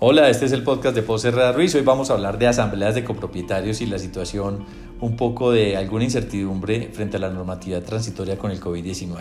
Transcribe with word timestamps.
Hola, 0.00 0.28
este 0.28 0.44
es 0.44 0.52
el 0.52 0.64
podcast 0.64 0.96
de 0.96 1.02
Pose 1.02 1.28
Herrera 1.28 1.52
Ruiz. 1.52 1.72
Hoy 1.76 1.82
vamos 1.82 2.10
a 2.10 2.14
hablar 2.14 2.36
de 2.36 2.48
asambleas 2.48 2.96
de 2.96 3.04
copropietarios 3.04 3.80
y 3.80 3.86
la 3.86 4.00
situación 4.00 4.66
un 5.00 5.16
poco 5.16 5.52
de 5.52 5.76
alguna 5.76 6.02
incertidumbre 6.02 6.90
frente 6.92 7.16
a 7.16 7.20
la 7.20 7.30
normatividad 7.30 7.84
transitoria 7.84 8.36
con 8.36 8.50
el 8.50 8.60
COVID-19. 8.60 9.18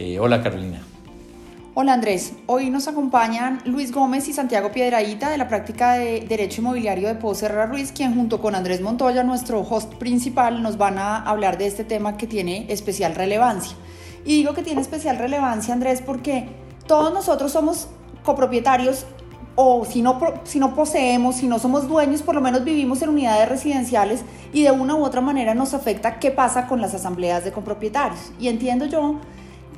Eh, 0.00 0.18
hola 0.18 0.42
Carolina. 0.42 0.82
Hola 1.74 1.94
Andrés, 1.94 2.32
hoy 2.46 2.68
nos 2.68 2.88
acompañan 2.88 3.62
Luis 3.64 3.92
Gómez 3.92 4.26
y 4.26 4.32
Santiago 4.32 4.72
Piedraíta 4.72 5.30
de 5.30 5.38
la 5.38 5.46
práctica 5.46 5.92
de 5.92 6.22
Derecho 6.22 6.62
Inmobiliario 6.62 7.06
de 7.06 7.14
Pose 7.14 7.46
Herrera 7.46 7.66
Ruiz, 7.66 7.92
quien 7.92 8.12
junto 8.14 8.40
con 8.40 8.56
Andrés 8.56 8.80
Montoya, 8.80 9.22
nuestro 9.22 9.60
host 9.60 9.94
principal, 9.94 10.64
nos 10.64 10.78
van 10.78 10.98
a 10.98 11.22
hablar 11.22 11.58
de 11.58 11.68
este 11.68 11.84
tema 11.84 12.16
que 12.16 12.26
tiene 12.26 12.66
especial 12.70 13.14
relevancia. 13.14 13.76
Y 14.24 14.34
digo 14.34 14.52
que 14.52 14.62
tiene 14.62 14.80
especial 14.80 15.16
relevancia, 15.16 15.72
Andrés, 15.72 16.02
porque 16.04 16.48
todos 16.88 17.14
nosotros 17.14 17.52
somos 17.52 17.88
copropietarios 18.24 19.06
o 19.54 19.84
si 19.84 20.02
no, 20.02 20.18
si 20.44 20.58
no 20.58 20.74
poseemos, 20.74 21.36
si 21.36 21.46
no 21.46 21.58
somos 21.58 21.88
dueños, 21.88 22.22
por 22.22 22.34
lo 22.34 22.40
menos 22.40 22.64
vivimos 22.64 23.02
en 23.02 23.10
unidades 23.10 23.48
residenciales 23.48 24.22
y 24.52 24.62
de 24.62 24.70
una 24.70 24.94
u 24.94 25.04
otra 25.04 25.20
manera 25.20 25.54
nos 25.54 25.74
afecta 25.74 26.18
qué 26.18 26.30
pasa 26.30 26.66
con 26.66 26.80
las 26.80 26.94
asambleas 26.94 27.44
de 27.44 27.52
copropietarios. 27.52 28.32
Y 28.40 28.48
entiendo 28.48 28.86
yo 28.86 29.16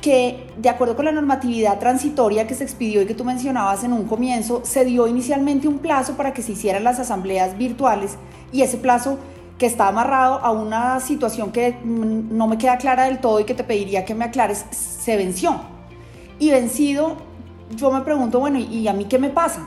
que 0.00 0.47
de 0.59 0.69
acuerdo 0.69 0.97
con 0.97 1.06
la 1.06 1.12
normatividad 1.12 1.78
transitoria 1.78 2.47
que 2.47 2.55
se 2.55 2.62
expidió 2.62 3.02
y 3.02 3.06
que 3.06 3.14
tú 3.14 3.24
mencionabas 3.24 3.84
en 3.84 3.92
un 3.92 4.05
comienzo, 4.05 4.60
se 4.64 4.84
dio 4.84 5.06
inicialmente 5.06 5.66
un 5.66 5.78
plazo 5.78 6.14
para 6.16 6.33
que 6.33 6.42
se 6.42 6.52
hicieran 6.52 6.84
las 6.84 7.00
asambleas 7.00 7.56
virtuales 7.56 8.16
y 8.52 8.62
ese 8.62 8.77
plazo 8.77 9.19
que 9.59 9.66
está 9.66 9.88
amarrado 9.88 10.41
a 10.41 10.50
una 10.50 11.00
situación 11.00 11.52
que 11.52 11.78
no 11.84 12.47
me 12.47 12.59
queda 12.59 12.77
clara 12.77 13.05
del 13.05 13.19
todo 13.19 13.41
y 13.41 13.45
que 13.45 13.55
te 13.55 13.64
pediría 13.64 14.05
que 14.05 14.14
me 14.14 14.25
aclares, 14.25 14.66
se 14.70 15.16
venció. 15.16 15.61
Y 16.38 16.50
vencido, 16.50 17.16
yo 17.77 17.91
me 17.91 18.01
pregunto, 18.01 18.41
bueno, 18.41 18.59
¿y 18.59 18.88
a 18.88 18.92
mí 18.92 19.05
qué 19.05 19.19
me 19.19 19.30
pasa? 19.30 19.66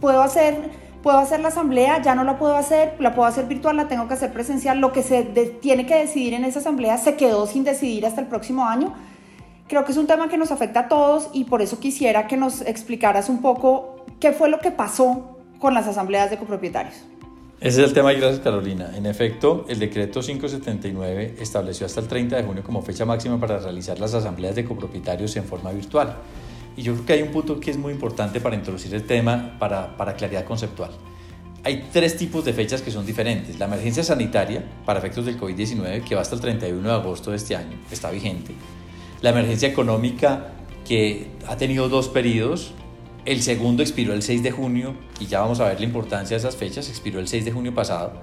¿Puedo 0.00 0.22
hacer, 0.22 0.70
puedo 1.02 1.18
hacer 1.18 1.40
la 1.40 1.48
asamblea? 1.48 2.02
¿Ya 2.02 2.14
no 2.14 2.24
la 2.24 2.38
puedo 2.38 2.56
hacer? 2.56 2.94
¿La 2.98 3.14
puedo 3.14 3.28
hacer 3.28 3.46
virtual? 3.46 3.76
¿La 3.76 3.88
tengo 3.88 4.08
que 4.08 4.14
hacer 4.14 4.32
presencial? 4.32 4.78
Lo 4.78 4.92
que 4.92 5.02
se 5.02 5.22
tiene 5.22 5.86
que 5.86 5.96
decidir 5.96 6.34
en 6.34 6.44
esa 6.44 6.58
asamblea 6.58 6.98
se 6.98 7.16
quedó 7.16 7.46
sin 7.46 7.64
decidir 7.64 8.06
hasta 8.06 8.20
el 8.20 8.26
próximo 8.26 8.64
año 8.64 8.92
Creo 9.72 9.86
que 9.86 9.92
es 9.92 9.96
un 9.96 10.06
tema 10.06 10.28
que 10.28 10.36
nos 10.36 10.50
afecta 10.50 10.80
a 10.80 10.88
todos 10.88 11.30
y 11.32 11.44
por 11.44 11.62
eso 11.62 11.80
quisiera 11.80 12.26
que 12.26 12.36
nos 12.36 12.60
explicaras 12.60 13.30
un 13.30 13.40
poco 13.40 14.04
qué 14.20 14.32
fue 14.32 14.50
lo 14.50 14.58
que 14.58 14.70
pasó 14.70 15.38
con 15.58 15.72
las 15.72 15.86
asambleas 15.86 16.28
de 16.28 16.36
copropietarios. 16.36 16.96
Ese 17.58 17.80
es 17.80 17.88
el 17.88 17.94
tema 17.94 18.12
gracias 18.12 18.40
Carolina. 18.40 18.90
En 18.94 19.06
efecto, 19.06 19.64
el 19.70 19.78
decreto 19.78 20.20
579 20.20 21.36
estableció 21.38 21.86
hasta 21.86 22.00
el 22.00 22.06
30 22.06 22.36
de 22.36 22.42
junio 22.42 22.62
como 22.62 22.82
fecha 22.82 23.06
máxima 23.06 23.40
para 23.40 23.60
realizar 23.60 23.98
las 23.98 24.12
asambleas 24.12 24.54
de 24.56 24.66
copropietarios 24.66 25.34
en 25.36 25.44
forma 25.44 25.70
virtual. 25.70 26.16
Y 26.76 26.82
yo 26.82 26.94
creo 26.94 27.06
que 27.06 27.12
hay 27.14 27.22
un 27.22 27.30
punto 27.30 27.60
que 27.60 27.70
es 27.70 27.76
muy 27.76 27.92
importante 27.92 28.40
para 28.40 28.56
introducir 28.56 28.94
el 28.94 29.04
tema 29.04 29.56
para, 29.58 29.96
para 29.96 30.14
claridad 30.14 30.44
conceptual. 30.44 30.90
Hay 31.64 31.88
tres 31.92 32.16
tipos 32.16 32.44
de 32.44 32.52
fechas 32.52 32.82
que 32.82 32.90
son 32.90 33.06
diferentes. 33.06 33.58
La 33.58 33.66
emergencia 33.66 34.02
sanitaria 34.02 34.64
para 34.84 34.98
efectos 34.98 35.26
del 35.26 35.38
COVID-19, 35.38 36.02
que 36.02 36.14
va 36.14 36.22
hasta 36.22 36.34
el 36.34 36.40
31 36.40 36.88
de 36.88 36.94
agosto 36.94 37.30
de 37.30 37.36
este 37.36 37.54
año, 37.54 37.78
está 37.90 38.10
vigente 38.10 38.54
la 39.22 39.30
emergencia 39.30 39.68
económica 39.68 40.48
que 40.86 41.28
ha 41.46 41.56
tenido 41.56 41.88
dos 41.88 42.08
periodos. 42.08 42.72
El 43.24 43.40
segundo 43.40 43.82
expiró 43.82 44.12
el 44.12 44.22
6 44.22 44.42
de 44.42 44.50
junio 44.50 44.96
y 45.20 45.26
ya 45.26 45.40
vamos 45.40 45.60
a 45.60 45.68
ver 45.68 45.78
la 45.78 45.86
importancia 45.86 46.36
de 46.36 46.40
esas 46.40 46.56
fechas, 46.56 46.88
expiró 46.88 47.20
el 47.20 47.28
6 47.28 47.44
de 47.44 47.52
junio 47.52 47.72
pasado. 47.72 48.14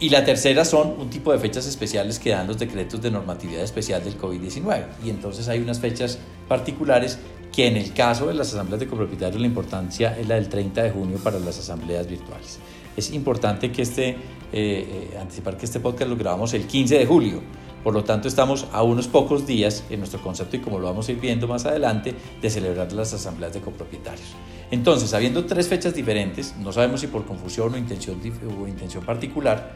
Y 0.00 0.10
la 0.10 0.24
tercera 0.24 0.64
son 0.64 0.94
un 1.00 1.10
tipo 1.10 1.32
de 1.32 1.40
fechas 1.40 1.66
especiales 1.66 2.20
que 2.20 2.30
dan 2.30 2.46
los 2.46 2.56
decretos 2.56 3.02
de 3.02 3.10
normatividad 3.10 3.64
especial 3.64 4.04
del 4.04 4.16
COVID-19. 4.16 4.84
Y 5.04 5.10
entonces 5.10 5.48
hay 5.48 5.58
unas 5.58 5.80
fechas 5.80 6.20
particulares 6.46 7.18
que 7.52 7.66
en 7.66 7.76
el 7.76 7.92
caso 7.92 8.26
de 8.26 8.34
las 8.34 8.52
asambleas 8.52 8.80
de 8.80 8.86
copropietarios 8.86 9.40
la 9.40 9.46
importancia 9.46 10.16
es 10.18 10.28
la 10.28 10.36
del 10.36 10.48
30 10.48 10.82
de 10.82 10.90
junio 10.90 11.18
para 11.18 11.38
las 11.38 11.58
asambleas 11.58 12.08
virtuales. 12.08 12.58
Es 12.96 13.12
importante 13.12 13.70
que 13.70 13.82
este, 13.82 14.08
eh, 14.10 14.16
eh, 14.52 15.18
anticipar 15.20 15.56
que 15.56 15.66
este 15.66 15.80
podcast 15.80 16.10
lo 16.10 16.16
grabamos 16.16 16.54
el 16.54 16.66
15 16.66 16.98
de 16.98 17.06
julio 17.06 17.42
por 17.82 17.94
lo 17.94 18.04
tanto, 18.04 18.26
estamos 18.28 18.66
a 18.72 18.82
unos 18.82 19.06
pocos 19.06 19.46
días, 19.46 19.84
en 19.88 20.00
nuestro 20.00 20.20
concepto 20.20 20.56
y 20.56 20.60
como 20.60 20.78
lo 20.78 20.86
vamos 20.86 21.08
a 21.08 21.12
ir 21.12 21.20
viendo 21.20 21.46
más 21.46 21.64
adelante, 21.64 22.14
de 22.40 22.50
celebrar 22.50 22.92
las 22.92 23.14
asambleas 23.14 23.52
de 23.54 23.60
copropietarios. 23.60 24.28
Entonces, 24.70 25.14
habiendo 25.14 25.46
tres 25.46 25.68
fechas 25.68 25.94
diferentes, 25.94 26.54
no 26.58 26.72
sabemos 26.72 27.00
si 27.00 27.06
por 27.06 27.24
confusión 27.24 27.72
o 27.72 27.78
intención, 27.78 28.20
intención 28.66 29.04
particular, 29.04 29.72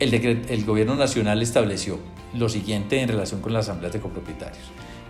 el, 0.00 0.14
el 0.14 0.64
Gobierno 0.64 0.94
Nacional 0.94 1.42
estableció 1.42 1.98
lo 2.34 2.48
siguiente 2.48 3.00
en 3.00 3.08
relación 3.08 3.40
con 3.40 3.52
las 3.52 3.68
asambleas 3.68 3.92
de 3.92 4.00
copropietarios, 4.00 4.64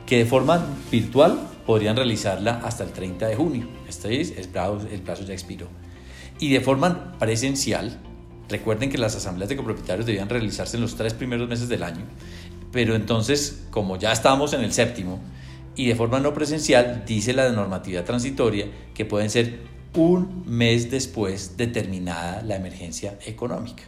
que 0.09 0.17
de 0.17 0.25
forma 0.25 0.67
virtual 0.91 1.39
podrían 1.67 1.95
realizarla 1.95 2.63
hasta 2.65 2.83
el 2.83 2.91
30 2.91 3.29
de 3.29 3.37
junio, 3.37 3.69
este 3.89 4.21
es, 4.21 4.33
el 4.37 4.49
plazo 4.49 5.25
ya 5.25 5.35
expiró, 5.35 5.69
y 6.41 6.51
de 6.51 6.61
forma 6.61 7.17
presencial 7.19 8.01
Recuerden 8.49 8.89
que 8.89 8.97
las 8.97 9.15
asambleas 9.15 9.51
de 9.51 9.57
copropietarios 9.57 10.07
debían 10.07 10.29
realizarse 10.29 10.77
en 10.77 10.83
los 10.83 10.97
tres 10.97 11.13
primeros 11.13 11.49
meses 11.49 11.69
del 11.69 11.83
año, 11.83 12.05
pero 12.73 12.95
entonces, 12.95 13.65
como 13.71 13.99
ya 13.99 14.11
estamos 14.11 14.55
en 14.55 14.63
el 14.63 14.73
séptimo, 14.73 15.21
y 15.77 15.87
de 15.87 15.95
forma 15.95 16.19
no 16.19 16.33
presencial, 16.33 17.05
dice 17.07 17.33
la 17.35 17.51
normatividad 17.51 18.05
transitoria 18.05 18.67
que 18.95 19.05
pueden 19.05 19.31
ser 19.31 19.61
un 19.95 20.45
mes 20.47 20.91
después 20.91 21.57
de 21.57 21.67
terminada 21.67 22.43
la 22.43 22.57
emergencia 22.57 23.19
económica. 23.27 23.85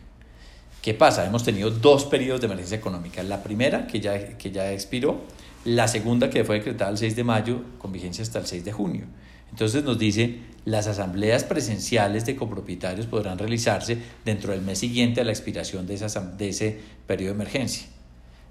¿Qué 0.83 0.95
pasa? 0.95 1.27
Hemos 1.27 1.43
tenido 1.43 1.71
dos 1.71 2.05
periodos 2.05 2.41
de 2.41 2.47
emergencia 2.47 2.77
económica. 2.77 3.23
La 3.23 3.43
primera, 3.43 3.87
que 3.87 4.01
ya, 4.01 4.39
que 4.39 4.51
ya 4.51 4.73
expiró, 4.73 5.21
la 5.65 5.89
segunda, 5.89 6.31
que 6.31 6.45
fue 6.45 6.57
decretada 6.57 6.91
el 6.91 6.99
6 6.99 7.17
de 7.17 7.25
mayo, 7.25 7.63
con 7.79 7.93
vigencia 7.93 8.23
hasta 8.23 8.39
el 8.39 8.47
6 8.47 8.65
de 8.65 8.73
junio. 8.73 9.07
Entonces 9.51 9.85
nos 9.85 9.99
dice, 9.99 10.39
las 10.65 10.87
asambleas 10.87 11.45
presenciales 11.45 12.25
de 12.25 12.37
copropietarios 12.37 13.07
podrán 13.07 13.39
realizarse 13.39 13.99
dentro 14.25 14.53
del 14.53 14.63
mes 14.63 14.79
siguiente 14.79 15.21
a 15.21 15.25
la 15.25 15.33
expiración 15.33 15.87
de, 15.87 15.97
de 16.39 16.49
ese 16.49 16.79
periodo 17.07 17.35
de 17.35 17.35
emergencia. 17.35 17.87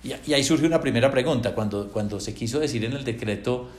Y, 0.04 0.34
ahí 0.34 0.44
surge 0.44 0.66
una 0.66 0.82
primera 0.82 1.12
pregunta, 1.12 1.54
cuando, 1.54 1.90
cuando 1.90 2.20
se 2.20 2.34
quiso 2.34 2.60
decir 2.60 2.86
en 2.86 2.94
el 2.94 3.04
decreto 3.04 3.70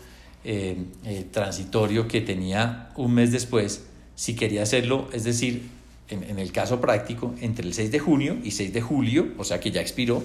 eh, 0.44 0.76
eh, 1.04 1.26
transitorio 1.30 2.08
que 2.08 2.20
tenía 2.20 2.90
un 2.96 3.14
mes 3.14 3.32
después, 3.32 3.84
si 4.14 4.34
quería 4.34 4.62
hacerlo, 4.62 5.08
es 5.12 5.24
decir, 5.24 5.68
en, 6.08 6.24
en 6.24 6.38
el 6.38 6.52
caso 6.52 6.80
práctico, 6.80 7.34
entre 7.40 7.66
el 7.66 7.74
6 7.74 7.90
de 7.90 7.98
junio 7.98 8.36
y 8.42 8.50
6 8.50 8.72
de 8.72 8.80
julio, 8.80 9.28
o 9.38 9.44
sea 9.44 9.60
que 9.60 9.70
ya 9.70 9.80
expiró, 9.80 10.22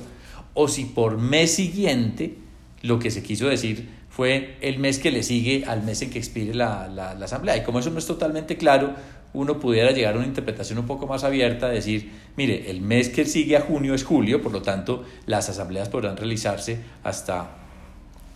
o 0.54 0.68
si 0.68 0.86
por 0.86 1.18
mes 1.18 1.52
siguiente, 1.52 2.36
lo 2.82 3.00
que 3.00 3.12
se 3.12 3.24
quiso 3.24 3.48
decir 3.48 3.90
fue 4.10 4.58
el 4.62 4.80
mes 4.80 5.00
que 5.00 5.12
le 5.12 5.24
sigue 5.24 5.66
al 5.66 5.84
mes 5.84 6.02
en 6.02 6.10
que 6.10 6.20
expire 6.20 6.54
la, 6.54 6.88
la, 6.88 7.12
asamblea. 7.12 7.58
Y 7.58 7.64
como 7.64 7.80
eso 7.80 7.90
no 7.90 8.00
es 8.00 8.06
totalmente 8.06 8.56
claro, 8.56 8.96
uno 9.34 9.60
pudiera 9.60 9.92
llegar 9.92 10.16
a 10.16 10.18
una 10.18 10.28
interpretación 10.28 10.80
un 10.80 10.86
poco 10.86 11.06
más 11.06 11.26
abierta, 11.26 11.68
decir, 11.68 12.12
mire, 12.38 12.72
el 12.72 12.80
mes 12.80 13.10
que 13.10 13.26
sigue 13.26 13.58
a 13.58 13.62
junio 13.62 13.94
es 13.94 14.06
julio, 14.06 14.42
por 14.42 14.54
lo 14.54 14.62
tanto, 14.62 15.04
las 15.26 15.50
asambleas 15.50 15.90
podrán 15.90 16.16
realizarse 16.16 16.80
hasta, 17.04 17.58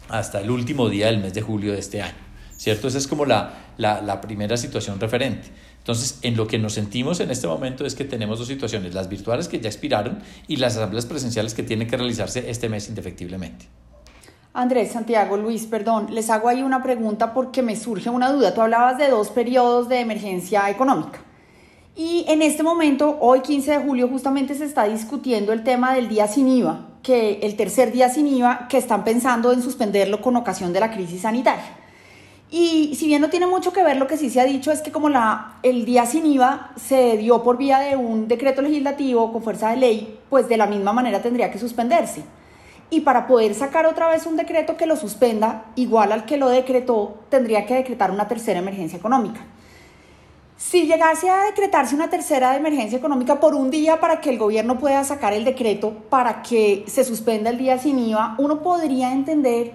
hasta 0.09 0.41
el 0.41 0.51
último 0.51 0.89
día 0.89 1.05
del 1.05 1.19
mes 1.19 1.33
de 1.33 1.41
julio 1.41 1.72
de 1.72 1.79
este 1.79 2.01
año. 2.01 2.28
¿Cierto? 2.57 2.89
Esa 2.89 2.97
es 2.97 3.07
como 3.07 3.25
la, 3.25 3.73
la, 3.78 4.01
la 4.01 4.19
primera 4.19 4.57
situación 4.57 4.99
referente. 4.99 5.47
Entonces, 5.78 6.19
en 6.23 6.35
lo 6.35 6.45
que 6.45 6.59
nos 6.59 6.73
sentimos 6.73 7.22
en 7.22 7.31
este 7.31 7.47
momento 7.47 7.85
es 7.85 7.95
que 7.95 8.03
tenemos 8.03 8.38
dos 8.38 8.49
situaciones, 8.49 8.94
las 8.94 9.07
virtuales 9.07 9.47
que 9.47 9.61
ya 9.61 9.69
expiraron 9.69 10.19
y 10.47 10.57
las 10.57 10.75
asambleas 10.75 11.05
presenciales 11.05 11.53
que 11.53 11.63
tienen 11.63 11.88
que 11.88 11.95
realizarse 11.95 12.49
este 12.49 12.67
mes 12.67 12.89
indefectiblemente. 12.89 13.66
Andrés, 14.53 14.93
Santiago, 14.93 15.37
Luis, 15.37 15.67
perdón, 15.67 16.07
les 16.09 16.29
hago 16.31 16.49
ahí 16.49 16.63
una 16.63 16.81
pregunta 16.81 17.33
porque 17.33 17.61
me 17.61 17.75
surge 17.75 18.09
una 18.09 18.31
duda. 18.31 18.53
Tú 18.53 18.61
hablabas 18.61 18.97
de 18.97 19.07
dos 19.07 19.29
periodos 19.29 19.87
de 19.89 19.99
emergencia 19.99 20.67
económica. 20.71 21.19
Y 21.95 22.25
en 22.27 22.41
este 22.41 22.63
momento, 22.63 23.17
hoy 23.19 23.41
15 23.41 23.71
de 23.71 23.77
julio, 23.77 24.07
justamente 24.07 24.55
se 24.55 24.65
está 24.65 24.85
discutiendo 24.85 25.53
el 25.53 25.63
tema 25.63 25.93
del 25.93 26.09
día 26.09 26.27
sin 26.27 26.47
IVA, 26.47 26.87
que 27.03 27.39
el 27.43 27.55
tercer 27.55 27.91
día 27.91 28.09
sin 28.09 28.25
IVA, 28.25 28.67
que 28.67 28.77
están 28.77 29.03
pensando 29.03 29.51
en 29.51 29.61
suspenderlo 29.61 30.19
con 30.19 30.35
ocasión 30.35 30.73
de 30.73 30.79
la 30.79 30.91
crisis 30.91 31.21
sanitaria. 31.21 31.77
Y 32.49 32.95
si 32.95 33.05
bien 33.05 33.21
no 33.21 33.29
tiene 33.29 33.45
mucho 33.45 33.71
que 33.71 33.83
ver, 33.83 33.97
lo 33.97 34.07
que 34.07 34.17
sí 34.17 34.31
se 34.31 34.41
ha 34.41 34.45
dicho 34.45 34.72
es 34.72 34.81
que 34.81 34.91
como 34.91 35.09
la, 35.09 35.59
el 35.61 35.85
día 35.85 36.07
sin 36.07 36.25
IVA 36.25 36.72
se 36.75 37.17
dio 37.17 37.43
por 37.43 37.57
vía 37.57 37.78
de 37.79 37.95
un 37.95 38.28
decreto 38.28 38.63
legislativo 38.63 39.31
con 39.31 39.43
fuerza 39.43 39.69
de 39.69 39.78
ley, 39.78 40.19
pues 40.28 40.49
de 40.49 40.57
la 40.57 40.66
misma 40.66 40.91
manera 40.91 41.22
tendría 41.22 41.52
que 41.52 41.59
suspenderse 41.59 42.23
y 42.90 43.02
para 43.02 43.28
poder 43.28 43.53
sacar 43.53 43.86
otra 43.86 44.08
vez 44.08 44.26
un 44.26 44.36
decreto 44.36 44.78
que 44.78 44.86
lo 44.86 44.96
suspenda, 44.96 45.66
igual 45.76 46.12
al 46.12 46.26
que 46.26 46.38
lo 46.38 46.50
decretó, 46.50 47.20
tendría 47.30 47.66
que 47.66 47.76
decretar 47.76 48.12
una 48.12 48.28
tercera 48.28 48.59
emergencia 48.59 48.97
económica. 48.97 49.41
Si 50.58 50.88
llegase 50.88 51.30
a 51.30 51.46
decretarse 51.46 51.96
una 51.96 52.09
tercera 52.09 52.58
emergencia 52.58 52.97
económica 52.97 53.40
por 53.40 53.56
un 53.56 53.72
día 53.72 54.02
para 54.02 54.20
que 54.20 54.30
el 54.30 54.38
gobierno 54.38 54.78
pueda 54.78 55.03
sacar 55.06 55.32
el 55.32 55.46
decreto 55.46 55.94
para 56.09 56.41
que 56.41 56.84
se 56.88 57.06
suspenda 57.06 57.50
el 57.50 57.58
día 57.58 57.78
sin 57.78 57.97
IVA, 57.97 58.36
uno 58.40 58.62
podría 58.62 59.14
entender 59.14 59.72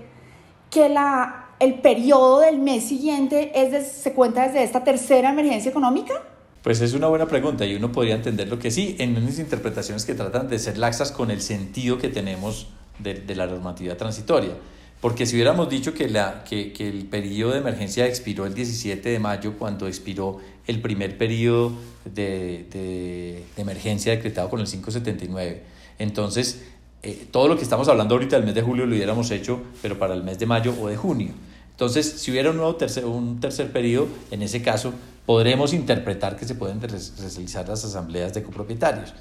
que 0.71 0.91
la, 0.91 1.47
el 1.59 1.81
periodo 1.81 2.41
del 2.41 2.59
mes 2.59 2.85
siguiente 2.85 3.53
es 3.55 3.93
se 3.93 4.13
cuenta 4.13 4.47
desde 4.47 4.63
esta 4.63 4.85
tercera 4.85 5.31
emergencia 5.31 5.71
económica. 5.71 6.21
Pues 6.63 6.81
es 6.83 6.93
una 6.93 7.07
buena 7.07 7.29
pregunta 7.29 7.65
y 7.65 7.77
uno 7.77 7.91
podría 7.91 8.17
entender 8.17 8.49
lo 8.49 8.59
que 8.59 8.71
sí, 8.71 8.97
en 8.99 9.17
unas 9.17 9.39
interpretaciones 9.39 10.05
que 10.05 10.15
tratan 10.15 10.49
de 10.49 10.59
ser 10.59 10.77
laxas 10.77 11.13
con 11.13 11.31
el 11.31 11.41
sentido 11.41 11.97
que 11.97 12.09
tenemos 12.09 12.69
de, 12.99 13.35
la 13.35 13.46
normatividad 13.46 13.96
transitoria. 13.96 14.52
Porque 15.00 15.26
si 15.26 15.37
hubiéramos 15.37 15.69
dicho 15.69 15.93
que, 15.93 16.08
la, 16.08 16.44
que, 16.44 16.73
que, 16.73 16.88
el 16.88 17.05
periodo 17.06 17.52
de 17.52 17.58
emergencia 17.58 18.06
expiró 18.06 18.46
el 18.46 18.55
17 18.55 19.08
de 19.08 19.19
mayo, 19.19 19.55
cuando 19.58 19.87
expiró 19.87 20.41
el 20.67 20.81
primer 20.81 21.19
periodo 21.19 21.73
de, 22.05 22.67
de, 22.70 23.44
de 23.55 23.62
emergencia 23.62 24.12
decretado 24.12 24.49
con 24.49 24.61
el 24.61 24.67
579, 24.67 25.62
entonces 25.99 26.62
eh, 27.06 27.26
todo 27.31 27.49
lo 27.49 27.56
que 27.58 27.64
estamos 27.64 27.87
hablando 27.88 28.14
ahorita 28.14 28.37
del 28.37 28.46
mes 28.46 28.55
de 28.55 28.62
julio 28.62 28.87
lo 28.87 28.94
hubiéramos 28.94 29.31
hecho, 29.31 29.61
pero 29.82 29.99
para 29.99 30.14
el 30.14 30.23
mes 30.23 30.38
de 30.38 30.46
mayo 30.46 30.75
o 30.81 30.88
de 30.88 30.96
junio. 30.96 31.32
Entonces, 31.70 32.06
si 32.06 32.31
hubiera 32.31 32.49
un 32.49 32.56
nuevo 32.56 32.76
tercer, 32.76 33.05
un 33.05 33.41
tercer 33.41 33.73
periodo, 33.73 34.08
en 34.31 34.43
ese 34.43 34.62
caso 34.62 34.94
podremos 35.26 35.75
interpretar 35.75 36.37
que 36.37 36.46
se 36.46 36.55
pueden 36.55 36.81
realizar 36.81 37.69
las 37.69 37.85
asambleas 37.85 38.32
de 38.32 38.43
copropietarios. 38.43 39.12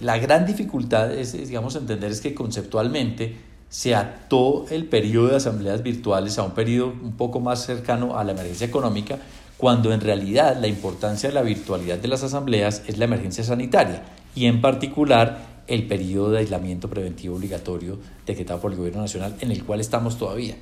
La 0.00 0.18
gran 0.18 0.46
dificultad 0.46 1.12
es, 1.12 1.32
digamos, 1.32 1.74
entender 1.74 2.10
es 2.12 2.20
que 2.20 2.34
conceptualmente 2.34 3.36
se 3.68 3.94
ató 3.94 4.66
el 4.70 4.84
periodo 4.84 5.28
de 5.28 5.36
asambleas 5.36 5.82
virtuales 5.82 6.38
a 6.38 6.44
un 6.44 6.52
periodo 6.52 6.92
un 7.02 7.16
poco 7.16 7.40
más 7.40 7.64
cercano 7.64 8.18
a 8.18 8.22
la 8.22 8.32
emergencia 8.32 8.66
económica, 8.66 9.18
cuando 9.56 9.92
en 9.92 10.00
realidad 10.00 10.58
la 10.60 10.68
importancia 10.68 11.28
de 11.28 11.34
la 11.34 11.42
virtualidad 11.42 11.98
de 11.98 12.08
las 12.08 12.22
asambleas 12.22 12.82
es 12.86 12.98
la 12.98 13.06
emergencia 13.06 13.44
sanitaria 13.44 14.02
y 14.34 14.46
en 14.46 14.60
particular 14.60 15.62
el 15.66 15.86
periodo 15.86 16.32
de 16.32 16.38
aislamiento 16.38 16.88
preventivo 16.88 17.36
obligatorio 17.36 17.98
decretado 18.26 18.60
por 18.60 18.72
el 18.72 18.78
Gobierno 18.78 19.02
Nacional, 19.02 19.36
en 19.40 19.50
el 19.50 19.64
cual 19.64 19.80
estamos 19.80 20.18
todavía. 20.18 20.56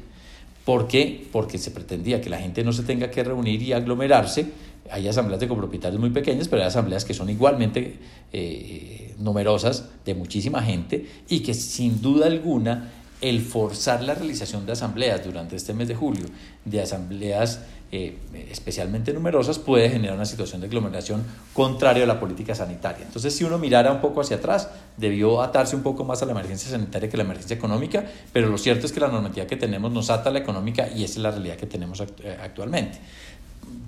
¿Por 0.70 0.86
qué? 0.86 1.26
Porque 1.32 1.58
se 1.58 1.72
pretendía 1.72 2.20
que 2.20 2.30
la 2.30 2.38
gente 2.38 2.62
no 2.62 2.72
se 2.72 2.84
tenga 2.84 3.10
que 3.10 3.24
reunir 3.24 3.60
y 3.60 3.72
aglomerarse. 3.72 4.46
Hay 4.88 5.08
asambleas 5.08 5.40
de 5.40 5.48
copropietarios 5.48 6.00
muy 6.00 6.10
pequeñas, 6.10 6.46
pero 6.46 6.62
hay 6.62 6.68
asambleas 6.68 7.04
que 7.04 7.12
son 7.12 7.28
igualmente 7.28 7.98
eh, 8.32 9.12
numerosas, 9.18 9.88
de 10.04 10.14
muchísima 10.14 10.62
gente, 10.62 11.04
y 11.28 11.40
que 11.40 11.54
sin 11.54 12.00
duda 12.00 12.28
alguna 12.28 12.88
el 13.20 13.40
forzar 13.40 14.04
la 14.04 14.14
realización 14.14 14.64
de 14.64 14.70
asambleas 14.70 15.24
durante 15.24 15.56
este 15.56 15.74
mes 15.74 15.88
de 15.88 15.96
julio, 15.96 16.26
de 16.64 16.80
asambleas 16.80 17.62
eh, 17.92 18.16
especialmente 18.52 19.12
numerosas, 19.12 19.58
puede 19.58 19.90
generar 19.90 20.14
una 20.14 20.24
situación 20.24 20.60
de 20.60 20.68
aglomeración 20.68 21.24
contraria 21.52 22.04
a 22.04 22.06
la 22.06 22.20
política 22.20 22.54
sanitaria. 22.54 23.04
Entonces, 23.04 23.34
si 23.34 23.42
uno 23.42 23.58
mirara 23.58 23.90
un 23.90 24.00
poco 24.00 24.20
hacia 24.20 24.36
atrás, 24.36 24.68
debió 24.96 25.42
atarse 25.42 25.74
un 25.74 25.82
poco 25.82 26.04
más 26.04 26.22
a 26.22 26.26
la 26.26 26.30
emergencia 26.30 26.70
sanitaria 26.70 27.08
que 27.08 27.16
a 27.16 27.18
la 27.18 27.24
emergencia 27.24 27.56
económica, 27.56 28.04
pero 28.32 28.48
lo 28.48 28.58
cierto 28.58 28.86
es 28.86 28.92
que 28.92 29.00
la 29.00 29.08
normativa 29.08 29.44
que 29.46 29.56
tenemos 29.56 29.90
nos 29.90 30.08
ata 30.08 30.30
a 30.30 30.32
la 30.32 30.38
económica 30.38 30.88
y 30.88 31.02
esa 31.02 31.14
es 31.14 31.22
la 31.22 31.32
realidad 31.32 31.56
que 31.56 31.66
tenemos 31.66 32.00
eh, 32.00 32.38
actualmente. 32.40 33.00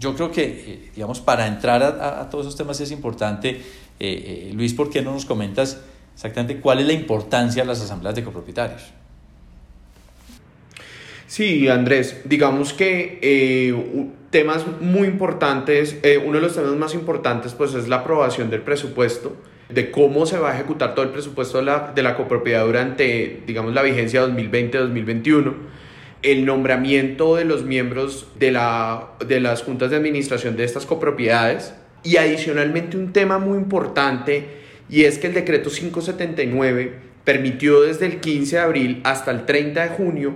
Yo 0.00 0.16
creo 0.16 0.32
que, 0.32 0.42
eh, 0.42 0.90
digamos, 0.96 1.20
para 1.20 1.46
entrar 1.46 1.82
a, 1.82 2.28
todos 2.28 2.46
esos 2.46 2.56
temas 2.56 2.80
es 2.80 2.90
importante, 2.90 3.62
Luis, 4.52 4.74
¿por 4.74 4.90
qué 4.90 5.00
no 5.00 5.12
nos 5.12 5.26
comentas 5.26 5.78
exactamente 6.12 6.60
cuál 6.60 6.80
es 6.80 6.86
la 6.86 6.92
importancia 6.92 7.62
de 7.62 7.68
las 7.68 7.80
asambleas 7.80 8.16
de 8.16 8.24
copropietarios? 8.24 8.82
Sí, 11.32 11.66
Andrés, 11.66 12.20
digamos 12.26 12.74
que 12.74 13.18
eh, 13.22 13.74
temas 14.28 14.66
muy 14.82 15.08
importantes, 15.08 15.96
eh, 16.02 16.18
uno 16.22 16.34
de 16.34 16.42
los 16.42 16.54
temas 16.54 16.74
más 16.74 16.92
importantes 16.92 17.54
pues 17.54 17.72
es 17.72 17.88
la 17.88 17.96
aprobación 17.96 18.50
del 18.50 18.60
presupuesto, 18.60 19.34
de 19.70 19.90
cómo 19.90 20.26
se 20.26 20.36
va 20.36 20.50
a 20.50 20.54
ejecutar 20.54 20.94
todo 20.94 21.06
el 21.06 21.10
presupuesto 21.10 21.56
de 21.56 21.64
la, 21.64 21.92
de 21.94 22.02
la 22.02 22.18
copropiedad 22.18 22.66
durante, 22.66 23.40
digamos, 23.46 23.72
la 23.72 23.80
vigencia 23.80 24.22
2020-2021 24.26 25.54
el 26.20 26.44
nombramiento 26.44 27.36
de 27.36 27.46
los 27.46 27.64
miembros 27.64 28.26
de, 28.38 28.52
la, 28.52 29.12
de 29.26 29.40
las 29.40 29.62
juntas 29.62 29.88
de 29.90 29.96
administración 29.96 30.58
de 30.58 30.64
estas 30.64 30.84
copropiedades. 30.84 31.72
Y 32.04 32.18
adicionalmente 32.18 32.98
un 32.98 33.14
tema 33.14 33.38
muy 33.38 33.56
importante 33.56 34.48
y 34.90 35.04
es 35.04 35.16
que 35.16 35.28
el 35.28 35.32
decreto 35.32 35.70
579 35.70 36.92
permitió 37.24 37.80
desde 37.80 38.04
el 38.04 38.20
15 38.20 38.56
de 38.56 38.62
abril 38.62 39.00
hasta 39.04 39.30
el 39.30 39.46
30 39.46 39.82
de 39.82 39.88
junio 39.88 40.34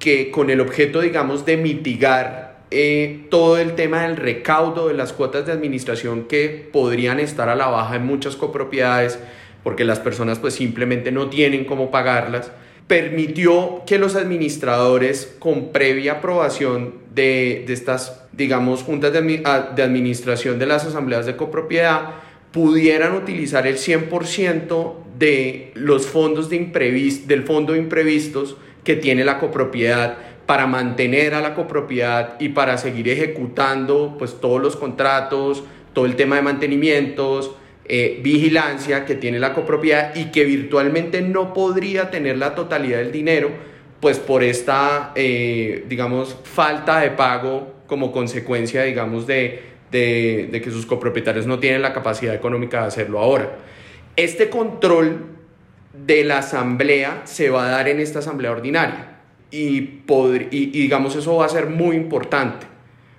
que 0.00 0.32
con 0.32 0.50
el 0.50 0.60
objeto, 0.60 1.00
digamos, 1.00 1.46
de 1.46 1.56
mitigar 1.56 2.58
eh, 2.72 3.26
todo 3.30 3.58
el 3.58 3.74
tema 3.74 4.02
del 4.02 4.16
recaudo 4.16 4.88
de 4.88 4.94
las 4.94 5.12
cuotas 5.12 5.46
de 5.46 5.52
administración 5.52 6.24
que 6.24 6.68
podrían 6.72 7.20
estar 7.20 7.48
a 7.48 7.54
la 7.54 7.66
baja 7.66 7.96
en 7.96 8.06
muchas 8.06 8.34
copropiedades, 8.34 9.18
porque 9.62 9.84
las 9.84 10.00
personas 10.00 10.38
pues 10.38 10.54
simplemente 10.54 11.12
no 11.12 11.28
tienen 11.28 11.66
cómo 11.66 11.90
pagarlas, 11.90 12.50
permitió 12.86 13.82
que 13.86 13.98
los 13.98 14.16
administradores 14.16 15.36
con 15.38 15.70
previa 15.70 16.14
aprobación 16.14 16.94
de, 17.14 17.64
de 17.66 17.72
estas, 17.72 18.24
digamos, 18.32 18.82
juntas 18.82 19.12
de, 19.12 19.20
de 19.20 19.82
administración 19.82 20.58
de 20.58 20.66
las 20.66 20.86
asambleas 20.86 21.26
de 21.26 21.36
copropiedad 21.36 22.14
pudieran 22.52 23.14
utilizar 23.14 23.66
el 23.66 23.76
100% 23.76 24.94
de 25.18 25.72
los 25.74 26.06
fondos 26.06 26.48
de 26.48 27.22
del 27.26 27.42
fondo 27.42 27.74
de 27.74 27.78
imprevistos 27.78 28.56
que 28.90 28.96
tiene 28.96 29.22
la 29.22 29.38
copropiedad 29.38 30.16
para 30.46 30.66
mantener 30.66 31.34
a 31.34 31.40
la 31.40 31.54
copropiedad 31.54 32.34
y 32.40 32.48
para 32.48 32.76
seguir 32.76 33.08
ejecutando 33.08 34.16
pues 34.18 34.40
todos 34.40 34.60
los 34.60 34.74
contratos, 34.74 35.62
todo 35.92 36.06
el 36.06 36.16
tema 36.16 36.34
de 36.34 36.42
mantenimientos, 36.42 37.52
eh, 37.84 38.18
vigilancia 38.20 39.04
que 39.04 39.14
tiene 39.14 39.38
la 39.38 39.52
copropiedad 39.52 40.12
y 40.16 40.32
que 40.32 40.44
virtualmente 40.44 41.22
no 41.22 41.54
podría 41.54 42.10
tener 42.10 42.36
la 42.36 42.56
totalidad 42.56 42.98
del 42.98 43.12
dinero 43.12 43.52
pues 44.00 44.18
por 44.18 44.42
esta 44.42 45.12
eh, 45.14 45.84
digamos 45.88 46.36
falta 46.42 46.98
de 46.98 47.10
pago 47.10 47.74
como 47.86 48.10
consecuencia 48.10 48.82
digamos 48.82 49.28
de, 49.28 49.62
de, 49.92 50.48
de 50.50 50.60
que 50.60 50.72
sus 50.72 50.84
copropietarios 50.84 51.46
no 51.46 51.60
tienen 51.60 51.80
la 51.80 51.92
capacidad 51.92 52.34
económica 52.34 52.80
de 52.80 52.86
hacerlo 52.88 53.20
ahora. 53.20 53.56
Este 54.16 54.50
control 54.50 55.39
de 56.06 56.24
la 56.24 56.38
asamblea 56.38 57.22
se 57.24 57.50
va 57.50 57.66
a 57.66 57.70
dar 57.70 57.88
en 57.88 58.00
esta 58.00 58.20
asamblea 58.20 58.50
ordinaria. 58.50 59.18
Y, 59.50 60.02
y, 60.50 60.66
digamos 60.66 61.16
eso 61.16 61.36
va 61.36 61.46
a 61.46 61.48
ser 61.48 61.66
muy 61.66 61.96
importante, 61.96 62.66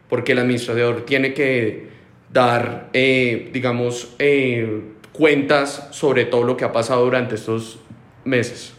porque 0.10 0.31
el 0.31 0.39
administrador 0.39 1.06
tiene 1.06 1.33
que 1.33 1.89
dar, 2.31 2.89
eh, 2.94 3.50
digamos, 3.51 4.16
eh, 4.19 4.81
cuentas 5.12 5.89
sobre 5.92 6.25
todo 6.25 6.44
lo 6.44 6.56
que 6.56 6.63
ha 6.63 6.72
pasado 6.72 7.04
durante 7.04 7.36
estos 7.36 7.80
meses. 8.24 8.74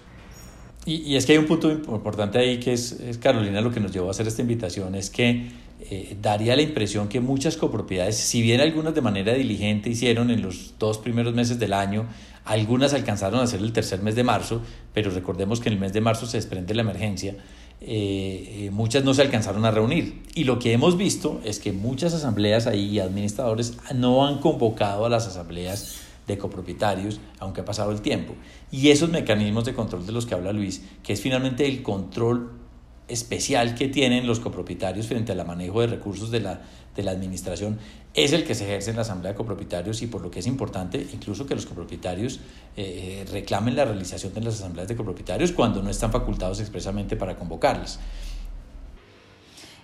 Y, 0.84 1.02
y, 1.02 1.16
es 1.16 1.26
que 1.26 1.32
hay 1.32 1.38
un 1.38 1.46
punto 1.46 1.70
importante 1.70 2.38
ahí 2.38 2.58
que 2.58 2.72
es, 2.72 2.92
es, 2.92 3.18
Carolina 3.18 3.60
lo 3.60 3.70
que 3.70 3.80
nos 3.80 3.92
llevó 3.92 4.08
a 4.08 4.10
hacer 4.12 4.26
esta 4.26 4.42
invitación, 4.42 4.94
es 4.94 5.10
que 5.10 5.50
eh, 5.90 6.16
daría 6.20 6.56
la 6.56 6.62
impresión 6.62 7.08
que 7.08 7.20
muchas 7.20 7.56
copropiedades, 7.56 8.16
si 8.16 8.42
bien 8.42 8.60
algunas 8.60 8.94
de 8.94 9.00
manera 9.00 9.32
diligente 9.32 9.90
hicieron 9.90 10.30
en 10.30 10.42
los 10.42 10.74
dos 10.78 10.98
primeros 10.98 11.34
meses 11.34 11.58
del 11.58 11.72
año, 11.72 12.06
algunas 12.44 12.94
alcanzaron 12.94 13.40
a 13.40 13.44
hacer 13.44 13.60
el 13.60 13.72
tercer 13.72 14.02
mes 14.02 14.14
de 14.14 14.24
marzo, 14.24 14.62
pero 14.92 15.10
recordemos 15.10 15.60
que 15.60 15.68
en 15.68 15.74
el 15.74 15.80
mes 15.80 15.92
de 15.92 16.00
marzo 16.00 16.26
se 16.26 16.38
desprende 16.38 16.74
la 16.74 16.82
emergencia, 16.82 17.36
eh, 17.80 18.66
eh, 18.66 18.70
muchas 18.70 19.04
no 19.04 19.12
se 19.14 19.22
alcanzaron 19.22 19.64
a 19.64 19.70
reunir. 19.70 20.22
Y 20.34 20.44
lo 20.44 20.58
que 20.58 20.72
hemos 20.72 20.96
visto 20.96 21.40
es 21.44 21.58
que 21.58 21.72
muchas 21.72 22.14
asambleas 22.14 22.66
ahí 22.66 22.98
administradores 22.98 23.76
no 23.94 24.26
han 24.26 24.38
convocado 24.38 25.04
a 25.04 25.08
las 25.08 25.26
asambleas 25.26 25.98
de 26.26 26.38
copropietarios, 26.38 27.20
aunque 27.40 27.62
ha 27.62 27.64
pasado 27.64 27.90
el 27.90 28.00
tiempo. 28.00 28.34
Y 28.70 28.90
esos 28.90 29.10
mecanismos 29.10 29.64
de 29.64 29.74
control 29.74 30.06
de 30.06 30.12
los 30.12 30.26
que 30.26 30.34
habla 30.34 30.52
Luis, 30.52 30.82
que 31.02 31.12
es 31.12 31.20
finalmente 31.20 31.66
el 31.66 31.82
control 31.82 32.61
especial 33.08 33.74
que 33.74 33.88
tienen 33.88 34.26
los 34.26 34.40
copropietarios 34.40 35.06
frente 35.06 35.32
al 35.32 35.46
manejo 35.46 35.80
de 35.80 35.88
recursos 35.88 36.30
de 36.30 36.40
la, 36.40 36.60
de 36.94 37.02
la 37.02 37.10
administración 37.10 37.78
es 38.14 38.32
el 38.32 38.44
que 38.44 38.54
se 38.54 38.64
ejerce 38.64 38.90
en 38.90 38.96
la 38.96 39.02
Asamblea 39.02 39.32
de 39.32 39.36
Copropietarios 39.36 40.02
y 40.02 40.06
por 40.06 40.20
lo 40.20 40.30
que 40.30 40.40
es 40.40 40.46
importante 40.46 41.06
incluso 41.12 41.46
que 41.46 41.54
los 41.54 41.66
copropietarios 41.66 42.40
eh, 42.76 43.24
reclamen 43.30 43.74
la 43.74 43.84
realización 43.84 44.34
de 44.34 44.42
las 44.42 44.54
asambleas 44.54 44.88
de 44.88 44.96
copropietarios 44.96 45.52
cuando 45.52 45.82
no 45.82 45.90
están 45.90 46.12
facultados 46.12 46.60
expresamente 46.60 47.16
para 47.16 47.36
convocarlas. 47.36 47.98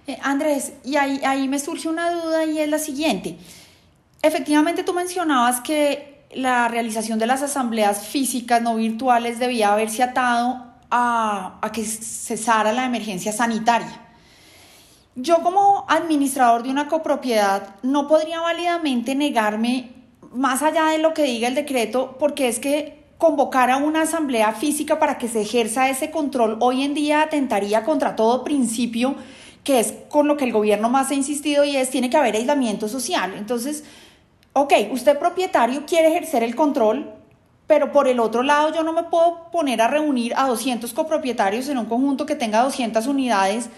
Eh, 0.07 0.19
Andrés, 0.23 0.75
y 0.85 0.97
ahí, 0.97 1.21
ahí 1.25 1.49
me 1.49 1.59
surge 1.59 1.89
una 1.89 2.13
duda 2.13 2.45
y 2.45 2.59
es 2.59 2.69
la 2.69 2.79
siguiente. 2.79 3.37
Efectivamente 4.23 4.83
tú 4.83 4.93
mencionabas 4.93 5.61
que 5.61 6.27
la 6.35 6.69
realización 6.69 7.19
de 7.19 7.27
las 7.27 7.43
asambleas 7.43 8.07
físicas 8.07 8.61
no 8.61 8.77
virtuales 8.77 9.39
debía 9.39 9.73
haberse 9.73 10.03
atado 10.03 10.68
a, 10.91 11.61
que 11.73 11.85
cesara 11.85 12.73
la 12.73 12.85
emergencia 12.85 13.33
sanitaria. 13.33 14.07
Yo 15.15 15.43
como 15.43 15.85
administrador 15.89 16.63
de 16.63 16.71
una 16.71 16.89
copropiedad 16.89 17.77
no 17.83 18.07
podría 18.07 18.41
válidamente 18.41 19.15
negarme 19.15 19.91
más 20.33 20.63
allá 20.63 20.87
de 20.87 20.99
lo 20.99 21.15
que 21.15 21.25
diga 21.25 21.49
el 21.49 21.55
decreto, 21.55 22.17
porque 22.19 22.49
es 22.49 22.61
que 22.61 23.05
convocar 23.19 23.71
a 23.71 23.79
una 23.79 24.03
asamblea 24.03 24.53
física 24.53 24.99
para 24.99 25.19
que 25.19 25.29
se 25.29 25.43
ejerza 25.43 25.89
ese 25.89 26.11
control 26.11 26.57
hoy 26.61 26.85
en 26.85 26.95
día 26.95 27.23
atentaría 27.23 27.83
contra 27.85 28.15
todo 28.15 28.45
principio 28.45 29.17
que 29.69 29.81
es 29.81 29.93
con 30.09 30.27
lo 30.27 30.39
que 30.39 30.47
el 30.47 30.53
gobierno 30.53 30.89
más 30.89 31.11
ha 31.11 31.15
insistido 31.15 31.63
y 31.63 31.77
es 31.77 31.91
tiene 31.91 32.09
que 32.09 32.17
haber 32.17 32.35
aislamiento 32.35 32.89
social. 32.89 33.35
Entonces, 33.37 33.85
ok, 34.55 34.73
usted 34.93 35.19
propietario 35.19 35.85
quiere 35.85 36.09
ejercer 36.09 36.43
el 36.43 36.57
control, 36.57 37.13
pero 37.69 37.93
por 37.93 38.09
el 38.09 38.19
otro 38.19 38.43
lado 38.43 38.75
yo 38.75 38.83
no 38.83 38.93
me 38.93 39.05
puedo 39.05 39.51
poner 39.53 39.81
a 39.83 39.89
reunir 39.89 40.33
a 40.37 40.49
200 40.49 40.93
copropietarios 40.95 41.69
en 41.69 41.79
un 41.79 41.85
conjunto 41.85 42.27
que 42.27 42.35
tenga 42.35 42.63
200 42.63 43.07
unidades 43.07 43.69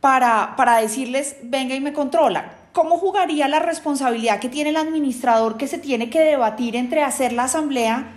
para, 0.00 0.54
para 0.56 0.78
decirles, 0.78 1.36
venga 1.44 1.76
y 1.76 1.80
me 1.80 1.92
controla. 1.92 2.56
¿Cómo 2.72 2.98
jugaría 2.98 3.46
la 3.46 3.60
responsabilidad 3.60 4.40
que 4.40 4.48
tiene 4.48 4.70
el 4.70 4.76
administrador 4.76 5.58
que 5.58 5.68
se 5.68 5.78
tiene 5.78 6.10
que 6.10 6.20
debatir 6.20 6.74
entre 6.74 7.02
hacer 7.02 7.32
la 7.32 7.44
asamblea 7.44 8.12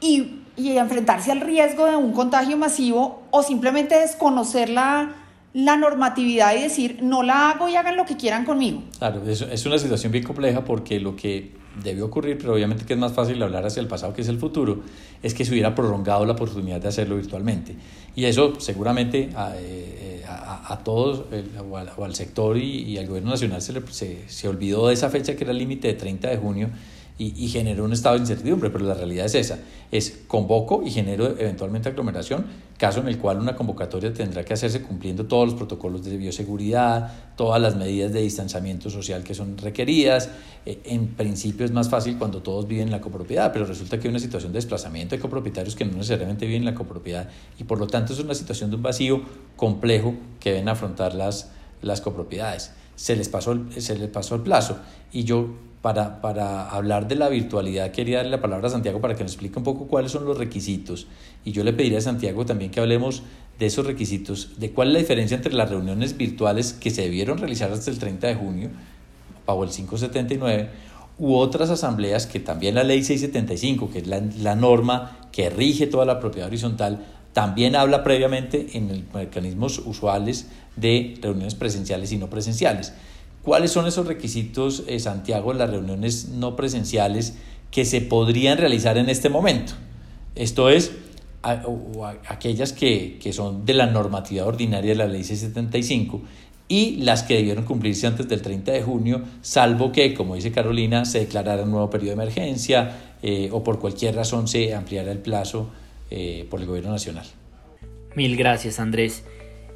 y, 0.00 0.44
y 0.56 0.78
enfrentarse 0.78 1.32
al 1.32 1.40
riesgo 1.40 1.86
de 1.86 1.96
un 1.96 2.12
contagio 2.12 2.56
masivo 2.56 3.24
o 3.32 3.42
simplemente 3.42 3.98
desconocer 3.98 4.70
la, 4.70 5.10
la 5.52 5.76
normatividad 5.76 6.54
y 6.54 6.62
decir, 6.62 7.00
no 7.02 7.24
la 7.24 7.50
hago 7.50 7.68
y 7.68 7.74
hagan 7.74 7.96
lo 7.96 8.06
que 8.06 8.16
quieran 8.16 8.44
conmigo. 8.44 8.84
Claro, 8.96 9.22
es, 9.26 9.42
es 9.42 9.66
una 9.66 9.76
situación 9.76 10.12
bien 10.12 10.24
compleja 10.24 10.64
porque 10.64 11.00
lo 11.00 11.16
que 11.16 11.59
debió 11.82 12.06
ocurrir, 12.06 12.38
pero 12.38 12.54
obviamente 12.54 12.84
que 12.84 12.94
es 12.94 12.98
más 12.98 13.12
fácil 13.12 13.42
hablar 13.42 13.64
hacia 13.64 13.80
el 13.80 13.86
pasado 13.86 14.12
que 14.12 14.22
es 14.22 14.28
el 14.28 14.38
futuro, 14.38 14.80
es 15.22 15.34
que 15.34 15.44
se 15.44 15.52
hubiera 15.52 15.74
prolongado 15.74 16.24
la 16.24 16.32
oportunidad 16.32 16.80
de 16.80 16.88
hacerlo 16.88 17.16
virtualmente. 17.16 17.76
Y 18.16 18.24
eso 18.24 18.58
seguramente 18.58 19.30
a, 19.36 19.54
eh, 19.56 20.24
a, 20.28 20.72
a 20.72 20.78
todos, 20.84 21.24
o, 21.70 21.76
al, 21.76 21.90
o, 21.96 22.04
al, 22.04 22.14
sector 22.14 22.56
y, 22.56 22.82
y, 22.82 22.98
al 22.98 23.06
gobierno 23.06 23.30
nacional 23.30 23.62
se, 23.62 23.72
le, 23.72 23.82
se, 23.90 24.28
se 24.28 24.48
olvidó 24.48 24.88
de 24.88 24.94
esa 24.94 25.10
fecha 25.10 25.36
que 25.36 25.44
era 25.44 25.52
el 25.52 25.58
límite 25.58 25.88
de 25.88 25.94
30 25.94 26.28
de 26.28 26.36
junio 26.36 26.70
y, 27.20 27.34
y, 27.36 27.80
un 27.80 27.92
estado 27.92 28.14
de 28.14 28.22
incertidumbre, 28.22 28.70
pero 28.70 28.86
la 28.86 28.94
realidad 28.94 29.26
es 29.26 29.34
esa, 29.34 29.58
es 29.92 30.22
convoco 30.26 30.82
y 30.82 30.90
genero 30.90 31.26
eventualmente 31.38 31.90
aglomeración, 31.90 32.46
caso 32.78 33.00
en 33.00 33.08
el 33.08 33.18
cual 33.18 33.38
una 33.38 33.54
convocatoria 33.54 34.10
tendrá 34.14 34.42
que 34.42 34.54
hacerse 34.54 34.80
cumpliendo 34.80 35.26
todos 35.26 35.50
los 35.50 35.54
protocolos 35.54 36.02
de 36.02 36.16
bioseguridad, 36.16 37.12
todas 37.36 37.60
las 37.60 37.76
medidas 37.76 38.10
de 38.14 38.22
distanciamiento 38.22 38.88
social 38.88 39.22
que 39.22 39.34
son 39.34 39.58
requeridas. 39.58 40.30
Eh, 40.64 40.80
en 40.84 41.08
principio 41.08 41.66
es 41.66 41.72
más 41.72 41.90
fácil 41.90 42.16
cuando 42.16 42.40
todos 42.40 42.66
viven 42.66 42.86
en 42.86 42.90
la 42.90 43.02
copropiedad, 43.02 43.52
pero 43.52 43.66
resulta 43.66 43.98
que 43.98 44.08
hay 44.08 44.12
una 44.12 44.18
situación 44.18 44.52
de 44.52 44.56
desplazamiento 44.56 45.14
de 45.14 45.20
copropietarios 45.20 45.76
que 45.76 45.84
no 45.84 45.92
necesariamente 45.92 46.46
viven 46.46 46.62
en 46.62 46.66
la 46.72 46.74
copropiedad 46.74 47.28
y 47.58 47.64
por 47.64 47.78
lo 47.78 47.86
tanto 47.86 48.14
es 48.14 48.18
una 48.20 48.34
situación 48.34 48.70
de 48.70 48.76
un 48.76 48.82
vacío 48.82 49.20
complejo 49.56 50.14
que 50.40 50.52
deben 50.52 50.70
afrontar 50.70 51.14
las, 51.14 51.50
las 51.82 52.00
copropiedades. 52.00 52.72
Se 52.96 53.14
les, 53.14 53.28
pasó 53.28 53.58
se 53.76 53.98
les 53.98 54.08
pasó 54.08 54.36
el 54.36 54.40
plazo 54.40 54.78
y 55.12 55.24
yo 55.24 55.50
para, 55.82 56.20
para, 56.20 56.68
hablar 56.68 57.08
de 57.08 57.14
la 57.14 57.28
virtualidad, 57.28 57.90
quería 57.90 58.18
darle 58.18 58.32
la 58.32 58.42
palabra 58.42 58.68
a 58.68 58.70
Santiago 58.70 59.00
para 59.00 59.14
que 59.14 59.22
nos 59.22 59.32
explique 59.32 59.58
un 59.58 59.64
poco 59.64 59.86
cuáles 59.86 60.12
son 60.12 60.24
los 60.24 60.36
requisitos. 60.36 61.06
Y 61.44 61.52
yo 61.52 61.64
le 61.64 61.72
pediría 61.72 61.98
a 61.98 62.02
Santiago 62.02 62.44
también 62.44 62.70
que 62.70 62.80
hablemos 62.80 63.22
de 63.58 63.66
esos 63.66 63.86
requisitos, 63.86 64.58
de 64.58 64.72
cuál 64.72 64.88
es 64.88 64.94
la 64.94 64.98
diferencia 65.00 65.36
entre 65.36 65.54
las 65.54 65.70
reuniones 65.70 66.16
virtuales 66.16 66.72
que 66.72 66.90
se 66.90 67.02
debieron 67.02 67.38
realizar 67.38 67.70
hasta 67.70 67.90
el 67.90 67.98
30 67.98 68.26
de 68.26 68.34
junio, 68.34 68.70
bajo 69.46 69.64
el 69.64 69.70
579, 69.70 70.68
u 71.18 71.34
otras 71.34 71.70
asambleas 71.70 72.26
que 72.26 72.40
también 72.40 72.74
la 72.74 72.84
ley 72.84 73.02
675, 73.02 73.90
que 73.90 73.98
es 73.98 74.06
la, 74.06 74.22
la 74.40 74.54
norma 74.54 75.18
que 75.32 75.50
rige 75.50 75.86
toda 75.86 76.04
la 76.04 76.20
propiedad 76.20 76.48
horizontal, 76.48 77.04
también 77.32 77.76
habla 77.76 78.02
previamente 78.02 78.66
en 78.74 78.88
los 78.88 79.14
mecanismos 79.14 79.78
usuales 79.78 80.48
de 80.76 81.18
reuniones 81.22 81.54
presenciales 81.54 82.12
y 82.12 82.18
no 82.18 82.28
presenciales. 82.28 82.92
¿Cuáles 83.42 83.70
son 83.70 83.86
esos 83.86 84.06
requisitos, 84.06 84.84
eh, 84.86 85.00
Santiago, 85.00 85.52
las 85.54 85.70
reuniones 85.70 86.28
no 86.28 86.56
presenciales 86.56 87.34
que 87.70 87.84
se 87.84 88.00
podrían 88.00 88.58
realizar 88.58 88.98
en 88.98 89.08
este 89.08 89.28
momento? 89.28 89.72
Esto 90.34 90.68
es, 90.68 90.92
aquellas 91.42 92.72
que, 92.72 93.18
que, 93.20 93.32
son 93.32 93.64
de 93.64 93.74
la 93.74 93.86
normatividad 93.86 94.46
ordinaria 94.46 94.90
de 94.90 94.96
la 94.96 95.06
ley 95.06 95.24
675 95.24 96.20
y 96.68 96.96
las 96.98 97.24
que 97.24 97.34
debieron 97.34 97.64
cumplirse 97.64 98.06
antes 98.06 98.28
del 98.28 98.42
30 98.42 98.72
de 98.72 98.82
junio, 98.82 99.22
salvo 99.42 99.90
que, 99.90 100.14
como 100.14 100.36
dice 100.36 100.52
Carolina, 100.52 101.04
se 101.04 101.20
declarara 101.20 101.64
un 101.64 101.70
nuevo 101.72 101.90
periodo 101.90 102.16
de 102.16 102.22
emergencia 102.22 103.16
eh, 103.22 103.48
o 103.52 103.64
por 103.64 103.80
cualquier 103.80 104.14
razón 104.14 104.46
se 104.48 104.74
ampliara 104.74 105.10
el 105.10 105.18
plazo 105.18 105.68
eh, 106.10 106.46
por 106.48 106.60
el 106.60 106.66
gobierno 106.66 106.92
nacional. 106.92 107.26
Mil 108.14 108.36
gracias, 108.36 108.78
Andrés. 108.78 109.24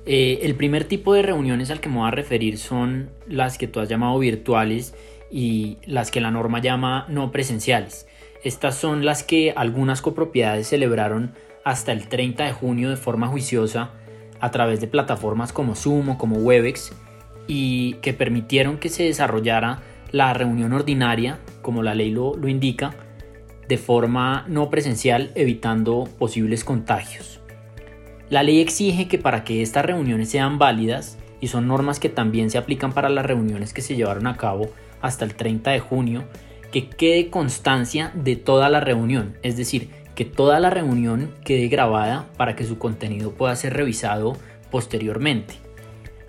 Eh, 0.06 0.40
el 0.42 0.54
primer 0.54 0.84
tipo 0.84 1.14
de 1.14 1.22
reuniones 1.22 1.70
al 1.70 1.80
que 1.80 1.88
me 1.88 1.96
voy 1.96 2.08
a 2.08 2.10
referir 2.10 2.58
son 2.58 3.10
las 3.26 3.56
que 3.56 3.68
tú 3.68 3.80
has 3.80 3.88
llamado 3.88 4.18
virtuales 4.18 4.94
y 5.30 5.78
las 5.86 6.10
que 6.10 6.20
la 6.20 6.30
norma 6.30 6.60
llama 6.60 7.06
no 7.08 7.32
presenciales. 7.32 8.06
Estas 8.42 8.76
son 8.76 9.06
las 9.06 9.22
que 9.22 9.54
algunas 9.56 10.02
copropiedades 10.02 10.68
celebraron 10.68 11.32
hasta 11.64 11.92
el 11.92 12.08
30 12.08 12.44
de 12.44 12.52
junio 12.52 12.90
de 12.90 12.96
forma 12.96 13.28
juiciosa 13.28 13.92
a 14.40 14.50
través 14.50 14.80
de 14.80 14.86
plataformas 14.88 15.54
como 15.54 15.74
Zoom 15.74 16.10
o 16.10 16.18
como 16.18 16.36
Webex 16.36 16.92
y 17.46 17.94
que 17.94 18.12
permitieron 18.12 18.76
que 18.76 18.90
se 18.90 19.04
desarrollara 19.04 19.82
la 20.12 20.34
reunión 20.34 20.74
ordinaria, 20.74 21.40
como 21.62 21.82
la 21.82 21.94
ley 21.94 22.10
lo, 22.10 22.36
lo 22.36 22.48
indica, 22.48 22.94
de 23.68 23.78
forma 23.78 24.44
no 24.48 24.68
presencial 24.68 25.32
evitando 25.34 26.04
posibles 26.18 26.62
contagios. 26.62 27.40
La 28.30 28.42
ley 28.42 28.60
exige 28.60 29.06
que 29.06 29.18
para 29.18 29.44
que 29.44 29.62
estas 29.62 29.84
reuniones 29.84 30.30
sean 30.30 30.58
válidas, 30.58 31.18
y 31.40 31.48
son 31.48 31.68
normas 31.68 32.00
que 32.00 32.08
también 32.08 32.50
se 32.50 32.56
aplican 32.56 32.92
para 32.92 33.10
las 33.10 33.26
reuniones 33.26 33.74
que 33.74 33.82
se 33.82 33.96
llevaron 33.96 34.26
a 34.26 34.36
cabo 34.36 34.70
hasta 35.02 35.26
el 35.26 35.34
30 35.34 35.72
de 35.72 35.80
junio, 35.80 36.24
que 36.72 36.88
quede 36.88 37.28
constancia 37.28 38.10
de 38.14 38.36
toda 38.36 38.70
la 38.70 38.80
reunión, 38.80 39.36
es 39.42 39.56
decir, 39.56 39.90
que 40.14 40.24
toda 40.24 40.58
la 40.58 40.70
reunión 40.70 41.34
quede 41.44 41.68
grabada 41.68 42.26
para 42.36 42.56
que 42.56 42.64
su 42.64 42.78
contenido 42.78 43.32
pueda 43.32 43.54
ser 43.56 43.74
revisado 43.74 44.36
posteriormente. 44.70 45.54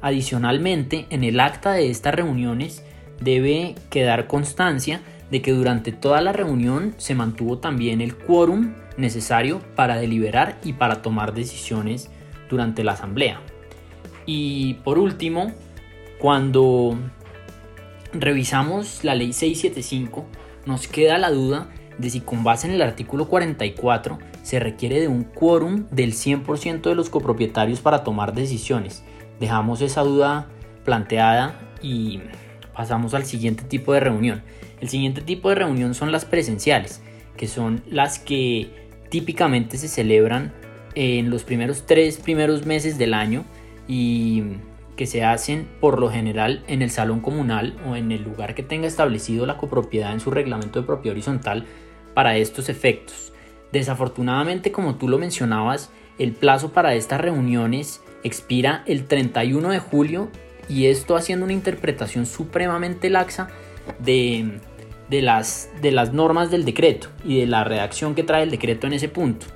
Adicionalmente, 0.01 1.05
en 1.09 1.23
el 1.23 1.39
acta 1.39 1.71
de 1.71 1.89
estas 1.89 2.13
reuniones 2.13 2.83
debe 3.21 3.75
quedar 3.89 4.27
constancia 4.27 5.01
de 5.31 5.41
que 5.41 5.51
durante 5.51 5.91
toda 5.91 6.21
la 6.21 6.33
reunión 6.33 6.93
se 6.97 7.15
mantuvo 7.15 7.57
también 7.59 8.01
el 8.01 8.15
quórum 8.15 8.73
necesario 8.97 9.61
para 9.75 9.97
deliberar 9.97 10.57
y 10.63 10.73
para 10.73 11.01
tomar 11.01 11.33
decisiones 11.33 12.09
durante 12.49 12.83
la 12.83 12.93
asamblea. 12.93 13.41
Y 14.25 14.75
por 14.83 14.97
último, 14.97 15.51
cuando 16.19 16.97
revisamos 18.13 19.03
la 19.03 19.15
ley 19.15 19.33
675, 19.33 20.25
nos 20.65 20.87
queda 20.87 21.17
la 21.17 21.31
duda 21.31 21.69
de 21.97 22.09
si 22.09 22.21
con 22.21 22.43
base 22.43 22.67
en 22.67 22.73
el 22.73 22.81
artículo 22.81 23.27
44 23.27 24.19
se 24.41 24.59
requiere 24.59 24.99
de 24.99 25.07
un 25.07 25.23
quórum 25.23 25.85
del 25.91 26.13
100% 26.13 26.81
de 26.81 26.95
los 26.95 27.09
copropietarios 27.09 27.81
para 27.81 28.03
tomar 28.03 28.33
decisiones. 28.33 29.03
Dejamos 29.39 29.81
esa 29.81 30.01
duda 30.01 30.47
planteada 30.83 31.59
y 31.81 32.21
pasamos 32.73 33.13
al 33.13 33.25
siguiente 33.25 33.63
tipo 33.63 33.93
de 33.93 34.01
reunión. 34.01 34.43
El 34.81 34.89
siguiente 34.89 35.21
tipo 35.21 35.49
de 35.49 35.55
reunión 35.55 35.93
son 35.93 36.11
las 36.11 36.25
presenciales, 36.25 37.01
que 37.37 37.47
son 37.47 37.81
las 37.87 38.19
que 38.19 38.84
típicamente 39.15 39.77
se 39.77 39.87
celebran 39.87 40.51
en 40.93 41.29
los 41.29 41.45
primeros 41.45 41.85
tres 41.85 42.17
primeros 42.17 42.65
meses 42.65 42.97
del 42.97 43.13
año 43.13 43.45
y 43.87 44.43
que 44.97 45.05
se 45.05 45.23
hacen 45.23 45.69
por 45.79 46.01
lo 46.01 46.11
general 46.11 46.65
en 46.67 46.81
el 46.81 46.89
salón 46.91 47.21
comunal 47.21 47.77
o 47.87 47.95
en 47.95 48.11
el 48.11 48.23
lugar 48.23 48.55
que 48.55 48.61
tenga 48.61 48.87
establecido 48.87 49.45
la 49.45 49.55
copropiedad 49.55 50.11
en 50.11 50.19
su 50.19 50.31
reglamento 50.31 50.81
de 50.81 50.85
propiedad 50.85 51.13
horizontal 51.13 51.65
para 52.13 52.35
estos 52.35 52.67
efectos. 52.67 53.31
Desafortunadamente, 53.71 54.73
como 54.73 54.95
tú 54.95 55.07
lo 55.07 55.17
mencionabas, 55.17 55.91
el 56.19 56.33
plazo 56.33 56.73
para 56.73 56.93
estas 56.93 57.21
reuniones 57.21 58.01
expira 58.25 58.83
el 58.85 59.05
31 59.05 59.69
de 59.69 59.79
julio 59.79 60.27
y 60.67 60.87
esto 60.87 61.15
haciendo 61.15 61.45
una 61.45 61.53
interpretación 61.53 62.25
supremamente 62.25 63.09
laxa 63.09 63.47
de 63.97 64.59
de 65.09 65.21
las, 65.21 65.69
de 65.81 65.91
las 65.91 66.13
normas 66.13 66.51
del 66.51 66.65
decreto 66.65 67.09
y 67.23 67.39
de 67.39 67.47
la 67.47 67.63
redacción 67.63 68.15
que 68.15 68.23
trae 68.23 68.43
el 68.43 68.51
decreto 68.51 68.87
en 68.87 68.93
ese 68.93 69.07
punto. 69.07 69.47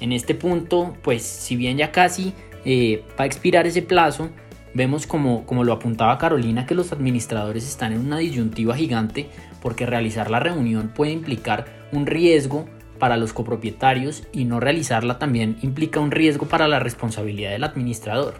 En 0.00 0.12
este 0.12 0.34
punto, 0.34 0.96
pues 1.02 1.22
si 1.22 1.56
bien 1.56 1.76
ya 1.76 1.92
casi 1.92 2.32
eh, 2.64 3.02
va 3.18 3.24
a 3.24 3.26
expirar 3.26 3.66
ese 3.66 3.82
plazo, 3.82 4.30
vemos 4.74 5.06
como, 5.06 5.46
como 5.46 5.64
lo 5.64 5.72
apuntaba 5.72 6.18
Carolina 6.18 6.66
que 6.66 6.74
los 6.74 6.92
administradores 6.92 7.66
están 7.66 7.92
en 7.92 8.00
una 8.00 8.18
disyuntiva 8.18 8.76
gigante 8.76 9.28
porque 9.62 9.86
realizar 9.86 10.30
la 10.30 10.40
reunión 10.40 10.92
puede 10.94 11.12
implicar 11.12 11.66
un 11.92 12.06
riesgo 12.06 12.66
para 12.98 13.16
los 13.16 13.32
copropietarios 13.32 14.24
y 14.32 14.44
no 14.44 14.60
realizarla 14.60 15.18
también 15.18 15.56
implica 15.62 16.00
un 16.00 16.10
riesgo 16.10 16.46
para 16.46 16.68
la 16.68 16.80
responsabilidad 16.80 17.50
del 17.50 17.64
administrador. 17.64 18.34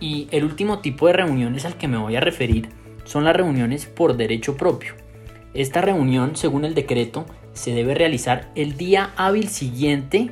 Y 0.00 0.28
el 0.30 0.44
último 0.44 0.78
tipo 0.78 1.06
de 1.06 1.12
reuniones 1.12 1.64
al 1.64 1.76
que 1.76 1.88
me 1.88 1.98
voy 1.98 2.16
a 2.16 2.20
referir 2.20 2.68
son 3.04 3.24
las 3.24 3.36
reuniones 3.36 3.86
por 3.86 4.16
derecho 4.16 4.56
propio. 4.56 4.94
Esta 5.54 5.80
reunión, 5.80 6.36
según 6.36 6.64
el 6.64 6.74
decreto, 6.74 7.26
se 7.52 7.72
debe 7.72 7.94
realizar 7.94 8.50
el 8.54 8.76
día 8.76 9.10
hábil 9.16 9.48
siguiente 9.48 10.30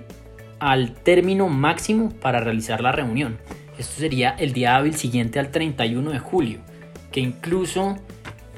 al 0.61 0.95
término 0.95 1.49
máximo 1.49 2.11
para 2.21 2.41
realizar 2.41 2.81
la 2.81 2.93
reunión. 2.93 3.39
Esto 3.79 4.01
sería 4.01 4.31
el 4.31 4.53
día 4.53 4.77
hábil 4.77 4.95
siguiente 4.95 5.39
al 5.39 5.51
31 5.51 6.11
de 6.11 6.19
julio, 6.19 6.61
que 7.13 7.21
incluso 7.21 7.97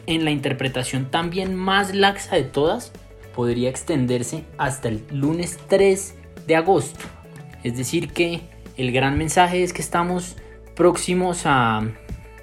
en 0.07 0.25
la 0.25 0.31
interpretación 0.31 1.11
también 1.11 1.55
más 1.55 1.95
laxa 1.95 2.37
de 2.37 2.45
todas, 2.45 2.93
podría 3.35 3.71
extenderse 3.71 4.45
hasta 4.59 4.89
el 4.89 5.05
lunes 5.11 5.59
3 5.69 6.15
de 6.47 6.57
agosto. 6.57 7.05
Es 7.63 7.77
decir, 7.77 8.13
que 8.13 8.41
el 8.77 8.93
gran 8.93 9.17
mensaje 9.19 9.63
es 9.63 9.73
que 9.73 9.83
estamos 9.83 10.37
próximos 10.75 11.43
a, 11.45 11.83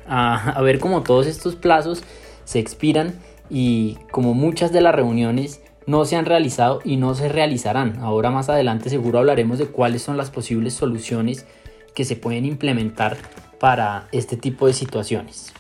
a, 0.07 0.49
a 0.51 0.61
ver 0.61 0.79
cómo 0.79 1.03
todos 1.03 1.27
estos 1.27 1.55
plazos 1.55 2.03
se 2.45 2.59
expiran 2.59 3.15
y 3.49 3.97
como 4.11 4.33
muchas 4.33 4.71
de 4.71 4.81
las 4.81 4.95
reuniones 4.95 5.61
no 5.85 6.05
se 6.05 6.15
han 6.17 6.25
realizado 6.25 6.81
y 6.83 6.97
no 6.97 7.15
se 7.15 7.29
realizarán. 7.29 7.97
Ahora 7.99 8.29
más 8.29 8.49
adelante 8.49 8.89
seguro 8.89 9.19
hablaremos 9.19 9.57
de 9.57 9.67
cuáles 9.67 10.01
son 10.01 10.17
las 10.17 10.29
posibles 10.29 10.73
soluciones 10.73 11.45
que 11.95 12.05
se 12.05 12.15
pueden 12.15 12.45
implementar 12.45 13.17
para 13.59 14.07
este 14.11 14.37
tipo 14.37 14.67
de 14.67 14.73
situaciones. 14.73 15.53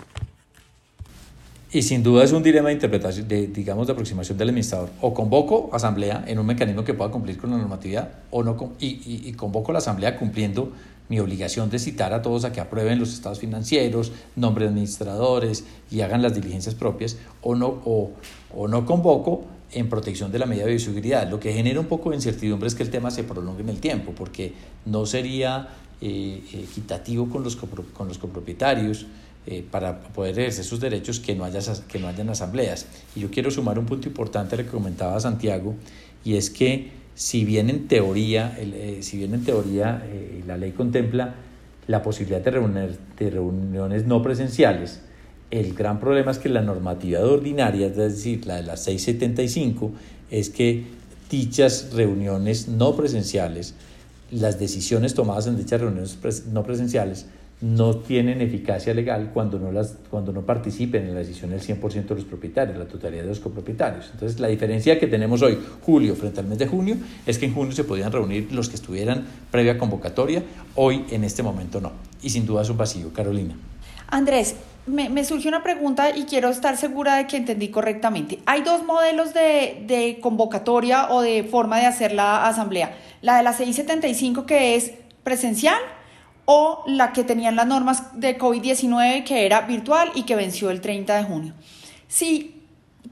Y 1.71 1.81
sin 1.81 2.01
duda 2.01 2.23
es 2.23 2.31
un 2.31 2.43
dilema 2.43 2.69
de 2.69 2.75
interpretación, 2.75 3.27
de, 3.27 3.47
digamos, 3.47 3.87
de 3.87 3.93
aproximación 3.93 4.37
del 4.37 4.49
administrador. 4.49 4.89
O 5.01 5.13
convoco 5.13 5.69
asamblea 5.73 6.23
en 6.25 6.39
un 6.39 6.45
mecanismo 6.45 6.83
que 6.83 6.93
pueda 6.93 7.11
cumplir 7.11 7.37
con 7.37 7.51
la 7.51 7.57
normatividad, 7.57 8.09
o 8.31 8.41
no, 8.41 8.73
y, 8.79 8.87
y, 8.87 9.27
y 9.27 9.33
convoco 9.33 9.73
la 9.73 9.79
asamblea 9.79 10.17
cumpliendo 10.17 10.71
mi 11.09 11.19
obligación 11.19 11.69
de 11.69 11.79
citar 11.79 12.13
a 12.13 12.21
todos 12.21 12.43
a 12.45 12.51
que 12.51 12.59
aprueben 12.59 12.99
los 12.99 13.13
estados 13.13 13.39
financieros, 13.39 14.11
nombre 14.35 14.65
de 14.65 14.69
administradores 14.69 15.63
y 15.89 16.01
hagan 16.01 16.21
las 16.21 16.35
diligencias 16.35 16.75
propias, 16.75 17.17
o 17.41 17.55
no, 17.55 17.81
o, 17.85 18.67
no 18.67 18.85
convoco 18.85 19.45
en 19.71 19.89
protección 19.89 20.31
de 20.31 20.39
la 20.39 20.45
medida 20.45 20.65
de 20.65 20.71
bioseguridad. 20.71 21.29
Lo 21.29 21.39
que 21.39 21.53
genera 21.53 21.79
un 21.79 21.87
poco 21.87 22.09
de 22.09 22.17
incertidumbre 22.17 22.67
es 22.67 22.75
que 22.75 22.83
el 22.83 22.89
tema 22.89 23.11
se 23.11 23.23
prolongue 23.23 23.61
en 23.61 23.69
el 23.69 23.79
tiempo, 23.79 24.13
porque 24.13 24.53
no 24.85 25.05
sería 25.05 25.69
eh, 26.01 26.41
equitativo 26.53 27.29
con 27.29 27.43
los, 27.43 27.55
con 27.55 28.07
los 28.07 28.17
copropietarios 28.17 29.05
eh, 29.49 29.65
para 29.69 29.99
poder 29.99 30.37
ejercer 30.39 30.65
sus 30.65 30.81
derechos 30.81 31.21
que 31.21 31.33
no, 31.33 31.45
haya, 31.45 31.61
que 31.87 31.99
no 31.99 32.09
hayan 32.09 32.29
asambleas. 32.29 32.85
Y 33.15 33.21
yo 33.21 33.31
quiero 33.31 33.49
sumar 33.49 33.79
un 33.79 33.85
punto 33.85 34.07
importante 34.09 34.55
a 34.55 34.57
que 34.57 34.65
comentaba 34.65 35.17
Santiago, 35.21 35.73
y 36.25 36.35
es 36.35 36.49
que 36.49 36.91
si 37.17 37.43
bien 37.45 37.71
en 37.71 37.87
teoría, 37.87 38.55
eh, 38.59 38.99
si 39.01 39.17
bien 39.17 39.33
en 39.33 39.43
teoría 39.43 40.03
la 40.45 40.55
ley 40.55 40.71
contempla 40.71 41.33
la 41.87 42.03
posibilidad 42.03 42.41
de, 42.41 42.95
de 43.17 43.29
reuniones 43.31 44.05
no 44.05 44.21
presenciales, 44.21 45.01
el 45.49 45.73
gran 45.73 45.99
problema 45.99 46.31
es 46.31 46.37
que 46.37 46.49
la 46.49 46.61
normatividad 46.61 47.25
ordinaria, 47.25 47.87
es 47.87 47.95
decir, 47.95 48.45
la 48.45 48.57
de 48.57 48.63
la 48.63 48.77
675, 48.77 49.91
es 50.29 50.51
que 50.51 50.83
dichas 51.31 51.89
reuniones 51.93 52.67
no 52.67 52.95
presenciales, 52.95 53.73
las 54.29 54.59
decisiones 54.59 55.15
tomadas 55.15 55.47
en 55.47 55.57
dichas 55.57 55.81
reuniones 55.81 56.19
no 56.51 56.63
presenciales, 56.63 57.25
no 57.59 57.95
tienen 57.95 58.41
eficacia 58.41 58.93
legal 58.93 59.31
cuando 59.33 59.57
no, 59.57 59.71
las, 59.71 59.97
cuando 60.11 60.31
no 60.31 60.43
participen 60.43 61.05
en 61.05 61.13
la 61.13 61.19
decisión 61.21 61.53
el 61.53 61.61
100% 61.61 62.05
de 62.05 62.15
los 62.15 62.25
propietarios, 62.25 62.77
la 62.77 62.85
totalidad 62.85 63.23
de 63.23 63.29
los 63.29 63.39
copropietarios. 63.39 64.09
Entonces, 64.13 64.39
la 64.39 64.47
diferencia 64.47 64.99
que 64.99 65.07
tenemos 65.07 65.41
hoy, 65.41 65.57
julio 65.81 66.15
frente 66.15 66.39
al 66.39 66.45
mes 66.45 66.59
de 66.59 66.67
junio, 66.67 66.97
es 67.25 67.39
que 67.39 67.47
en 67.47 67.55
junio 67.55 67.71
se 67.73 67.83
podían 67.83 68.11
reunir 68.11 68.51
los 68.51 68.69
que 68.69 68.75
estuvieran 68.75 69.25
previa 69.49 69.77
convocatoria, 69.77 70.43
hoy 70.75 71.05
en 71.09 71.23
este 71.23 71.41
momento 71.41 71.81
no. 71.81 71.93
Y 72.21 72.29
sin 72.29 72.45
duda 72.45 72.61
es 72.61 72.69
un 72.69 72.77
vacío. 72.77 73.11
Carolina. 73.11 73.55
Andrés, 74.09 74.55
me, 74.85 75.09
me, 75.09 75.25
surge 75.25 75.49
una 75.49 75.63
pregunta 75.63 76.15
y 76.15 76.23
quiero 76.23 76.49
estar 76.49 76.77
segura 76.77 77.15
de 77.15 77.27
que 77.27 77.37
entendí 77.37 77.69
correctamente. 77.69 78.39
Hay 78.45 78.61
dos 78.61 78.85
modelos 78.85 79.33
de, 79.33 79.83
de, 79.87 80.19
convocatoria 80.21 81.09
o 81.09 81.21
de 81.21 81.43
forma 81.43 81.79
de 81.79 81.87
hacer 81.87 82.13
la 82.13 82.47
asamblea. 82.47 82.95
La 83.21 83.37
de 83.37 83.43
la 83.43 83.51
675 83.51 84.45
que 84.45 84.75
es 84.75 84.93
presencial 85.23 85.79
o 86.49 86.81
la 86.87 87.11
que 87.11 87.25
tenían 87.25 87.57
las 87.57 87.67
normas 87.67 88.19
de 88.19 88.37
COVID-19 88.37 89.25
que 89.25 89.45
era 89.45 89.61
virtual 89.61 90.11
y 90.15 90.23
que 90.23 90.37
venció 90.37 90.69
el 90.69 90.79
30 90.79 91.17
de 91.17 91.23
junio. 91.25 91.53
Si 92.07 92.63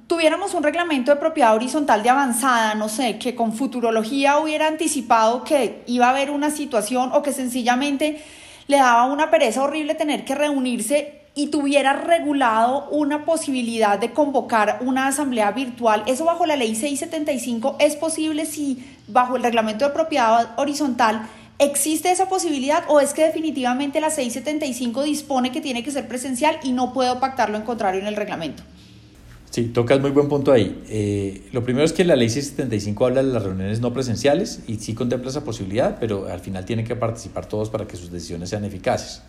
tuviéramos 0.08 0.54
un 0.54 0.63
reglamento 0.63 1.12
de 1.12 1.18
propiedad 1.18 1.54
horizontal 1.54 2.01
de 2.01 2.10
avanzada, 2.10 2.75
no 2.75 2.88
sé, 2.88 3.20
que 3.20 3.36
con 3.36 3.51
futurología 3.51 4.39
hubiera 4.39 4.68
anticipado 4.68 5.44
que 5.44 5.84
iba 5.86 6.08
a 6.08 6.12
haber 6.12 6.32
una 6.32 6.50
situación 6.50 7.10
o 7.12 7.22
que 7.24 7.34
sencillamente 7.34 8.24
le 8.68 8.77
daba 8.77 9.06
una 9.06 9.30
pereza 9.30 9.63
horrible 9.63 9.96
tener 9.96 10.24
que 10.24 10.34
reunirse 10.34 11.25
y 11.36 11.48
tuviera 11.48 11.92
regulado 11.92 12.88
una 12.89 13.25
posibilidad 13.25 14.00
de 14.00 14.13
convocar 14.13 14.80
una 14.80 15.08
asamblea 15.08 15.51
virtual, 15.51 16.04
eso 16.06 16.24
bajo 16.24 16.46
la 16.46 16.56
ley 16.56 16.74
675 16.74 17.75
es 17.80 17.98
posible 17.98 18.46
si 18.46 18.98
bajo 19.10 19.36
el 19.36 19.44
reglamento 19.44 19.84
de 19.84 19.92
propiedad 19.92 20.58
horizontal 20.58 21.27
existe 21.59 22.12
esa 22.12 22.27
posibilidad 22.27 22.83
o 22.88 23.00
es 23.00 23.13
que 23.13 23.24
definitivamente 23.24 24.01
la 24.01 24.09
675 24.09 25.03
dispone 25.03 25.51
que 25.51 25.62
tiene 25.62 25.83
que 25.83 25.91
ser 25.91 26.07
presencial 26.07 26.59
y 26.63 26.71
no 26.71 26.93
puedo 26.93 27.19
pactar 27.19 27.50
lo 27.50 27.57
en 27.57 27.63
contrario 27.63 28.01
en 28.01 28.07
el 28.07 28.15
reglamento. 28.15 28.63
Sí, 29.55 29.65
tocas 29.67 30.01
muy 30.01 30.12
buen 30.12 30.27
punto 30.27 30.51
ahí. 30.51 30.83
Eh, 30.89 31.43
lo 31.53 31.63
primero 31.63 31.85
es 31.85 31.93
que 31.93 32.03
la 32.03 32.17
ley 32.17 32.29
675 32.29 33.05
habla 33.05 33.24
de 33.24 33.31
las 33.31 33.41
reuniones 33.41 33.79
no 33.79 33.93
presenciales 33.93 34.59
y 34.67 34.75
sí 34.75 34.93
contempla 34.93 35.29
esa 35.29 35.45
posibilidad, 35.45 35.97
pero 35.97 36.27
al 36.27 36.41
final 36.41 36.65
tienen 36.65 36.85
que 36.85 36.97
participar 36.97 37.45
todos 37.45 37.69
para 37.69 37.88
que 37.88 37.95
sus 37.95 38.12
decisiones 38.12 38.50
sean 38.50 38.65
eficaces. 38.65 39.21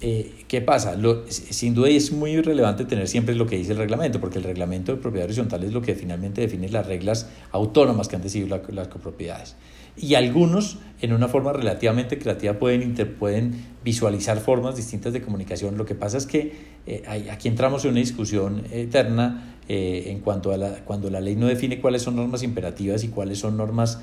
Eh, 0.00 0.44
¿Qué 0.48 0.60
pasa? 0.60 0.96
Sin 1.28 1.74
duda 1.74 1.88
es 1.88 2.10
muy 2.10 2.40
relevante 2.42 2.84
tener 2.84 3.06
siempre 3.06 3.36
lo 3.36 3.46
que 3.46 3.56
dice 3.56 3.70
el 3.70 3.78
reglamento, 3.78 4.20
porque 4.20 4.38
el 4.38 4.44
reglamento 4.44 4.92
de 4.92 5.00
propiedad 5.00 5.26
horizontal 5.26 5.62
es 5.62 5.72
lo 5.72 5.80
que 5.80 5.94
finalmente 5.94 6.40
define 6.40 6.68
las 6.68 6.86
reglas 6.86 7.28
autónomas 7.52 8.08
que 8.08 8.16
han 8.16 8.22
decidido 8.22 8.60
las 8.68 8.88
copropiedades. 8.88 9.54
Y 9.96 10.14
algunos, 10.14 10.78
en 11.00 11.12
una 11.12 11.28
forma 11.28 11.52
relativamente 11.52 12.18
creativa, 12.18 12.54
pueden, 12.54 12.94
pueden 13.18 13.54
visualizar 13.84 14.38
formas 14.40 14.76
distintas 14.76 15.12
de 15.12 15.22
comunicación. 15.22 15.78
Lo 15.78 15.86
que 15.86 15.94
pasa 15.94 16.18
es 16.18 16.26
que 16.26 16.52
eh, 16.86 17.28
aquí 17.30 17.48
entramos 17.48 17.84
en 17.84 17.92
una 17.92 18.00
discusión 18.00 18.64
eterna 18.70 19.56
eh, 19.68 20.04
en 20.08 20.20
cuanto 20.20 20.52
a 20.52 20.56
la, 20.56 20.84
cuando 20.84 21.10
la 21.10 21.20
ley 21.20 21.36
no 21.36 21.46
define 21.46 21.80
cuáles 21.80 22.02
son 22.02 22.16
normas 22.16 22.42
imperativas 22.42 23.04
y 23.04 23.08
cuáles 23.08 23.38
son 23.38 23.56
normas 23.56 24.00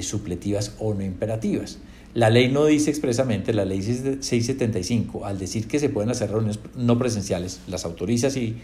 supletivas 0.00 0.74
o 0.80 0.92
no 0.92 1.04
imperativas. 1.04 1.78
La 2.14 2.30
ley 2.30 2.50
no 2.50 2.64
dice 2.64 2.90
expresamente, 2.90 3.52
la 3.52 3.64
ley 3.64 3.82
675, 3.82 5.26
al 5.26 5.38
decir 5.38 5.68
que 5.68 5.78
se 5.78 5.88
pueden 5.88 6.10
hacer 6.10 6.30
reuniones 6.30 6.58
no 6.74 6.98
presenciales, 6.98 7.60
las 7.68 7.84
autoriza 7.84 8.30
sí, 8.30 8.56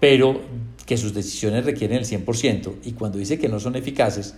pero 0.00 0.40
que 0.86 0.96
sus 0.96 1.14
decisiones 1.14 1.64
requieren 1.64 1.98
el 1.98 2.04
100%, 2.04 2.74
y 2.84 2.92
cuando 2.92 3.18
dice 3.18 3.38
que 3.38 3.48
no 3.48 3.58
son 3.58 3.74
eficaces, 3.74 4.36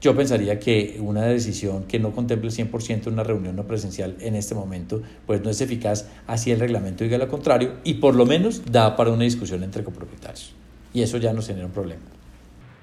yo 0.00 0.16
pensaría 0.16 0.58
que 0.58 0.96
una 1.00 1.26
decisión 1.26 1.84
que 1.84 1.98
no 1.98 2.12
contemple 2.12 2.48
el 2.48 2.54
100% 2.54 3.06
en 3.06 3.12
una 3.12 3.22
reunión 3.24 3.54
no 3.54 3.66
presencial 3.66 4.16
en 4.20 4.34
este 4.34 4.54
momento, 4.54 5.02
pues 5.26 5.42
no 5.42 5.50
es 5.50 5.60
eficaz, 5.60 6.08
así 6.26 6.50
el 6.50 6.58
reglamento 6.58 7.04
diga 7.04 7.18
lo 7.18 7.28
contrario, 7.28 7.74
y 7.84 7.94
por 7.94 8.14
lo 8.14 8.24
menos 8.24 8.62
da 8.70 8.96
para 8.96 9.10
una 9.10 9.24
discusión 9.24 9.62
entre 9.62 9.84
copropietarios. 9.84 10.54
Y 10.94 11.02
eso 11.02 11.18
ya 11.18 11.32
nos 11.32 11.46
genera 11.46 11.66
un 11.66 11.72
problema. 11.72 12.02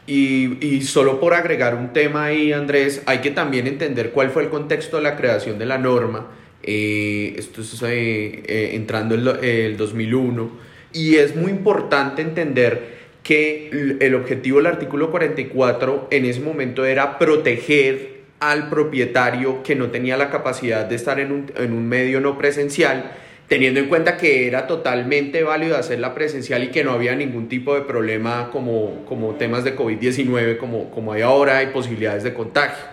Y, 0.05 0.65
y, 0.65 0.83
solo 0.83 1.19
por 1.19 1.33
agregar 1.33 1.75
un 1.75 1.91
tema 1.91 2.25
ahí, 2.25 2.53
Andrés, 2.53 3.01
hay 3.07 3.17
que 3.19 3.31
también 3.31 3.67
entender 3.67 4.11
cuál 4.11 4.29
fue 4.29 4.43
el 4.43 4.49
contexto 4.49 4.97
de 4.97 5.03
la 5.03 5.17
creación 5.17 5.59
de 5.59 5.65
la 5.65 5.77
norma. 5.77 6.27
Eh, 6.63 7.35
esto 7.37 7.61
es 7.61 7.81
eh, 7.83 8.43
eh, 8.45 8.69
entrando 8.73 9.15
en 9.15 9.43
el 9.43 9.75
2001. 9.75 10.49
Y 10.93 11.15
es 11.15 11.35
muy 11.35 11.51
importante 11.51 12.21
entender 12.21 13.06
que 13.27 13.97
el 13.99 14.15
objetivo 14.15 14.59
del 14.59 14.67
artículo 14.67 15.11
44 15.11 16.07
en 16.11 16.23
ese 16.23 16.39
momento 16.39 16.85
era 16.85 17.19
proteger 17.19 18.21
al 18.39 18.69
propietario 18.69 19.63
que 19.63 19.75
no 19.75 19.87
tenía 19.87 20.15
la 20.15 20.29
capacidad 20.29 20.85
de 20.85 20.95
estar 20.95 21.19
en 21.19 21.33
un, 21.33 21.51
en 21.57 21.73
un 21.73 21.89
medio 21.89 22.21
no 22.21 22.37
presencial 22.37 23.11
teniendo 23.49 23.81
en 23.81 23.87
cuenta 23.87 24.15
que 24.15 24.47
era 24.47 24.65
totalmente 24.65 25.43
válido 25.43 25.75
hacerla 25.75 26.13
presencial 26.13 26.63
y 26.63 26.67
que 26.67 26.85
no 26.85 26.91
había 26.91 27.15
ningún 27.15 27.49
tipo 27.49 27.75
de 27.75 27.81
problema 27.81 28.49
como, 28.49 29.05
como 29.05 29.35
temas 29.35 29.65
de 29.65 29.75
COVID-19 29.75 30.57
como, 30.57 30.89
como 30.89 31.11
hay 31.11 31.21
ahora, 31.21 31.57
hay 31.57 31.67
posibilidades 31.67 32.23
de 32.23 32.33
contagio. 32.33 32.85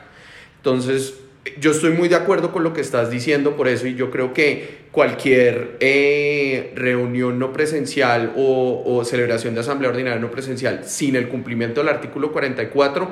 Entonces, 0.57 1.24
yo 1.59 1.73
estoy 1.73 1.93
muy 1.93 2.09
de 2.09 2.17
acuerdo 2.17 2.53
con 2.53 2.63
lo 2.63 2.73
que 2.73 2.81
estás 2.81 3.11
diciendo 3.11 3.57
por 3.57 3.69
eso 3.69 3.87
y 3.87 3.95
yo 3.95 4.11
creo 4.11 4.33
que 4.33 4.87
cualquier 4.93 5.77
eh, 5.81 6.73
reunión 6.75 7.39
no 7.39 7.53
presencial 7.53 8.33
o, 8.37 8.83
o 8.87 9.05
celebración 9.05 9.55
de 9.55 9.61
asamblea 9.61 9.91
ordinaria 9.91 10.19
no 10.19 10.31
presencial 10.31 10.85
sin 10.85 11.17
el 11.17 11.29
cumplimiento 11.29 11.81
del 11.81 11.91
artículo 11.91 12.33
44 12.33 13.09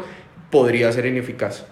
podría 0.51 0.93
ser 0.93 1.07
ineficaz. 1.07 1.65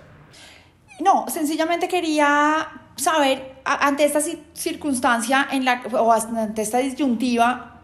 No, 1.00 1.26
sencillamente 1.28 1.88
quería 1.88 2.68
saber, 2.96 3.54
ante 3.64 4.04
esta 4.04 4.20
circunstancia 4.52 5.48
en 5.50 5.64
la, 5.64 5.82
o 5.92 6.12
ante 6.12 6.62
esta 6.62 6.78
disyuntiva, 6.78 7.80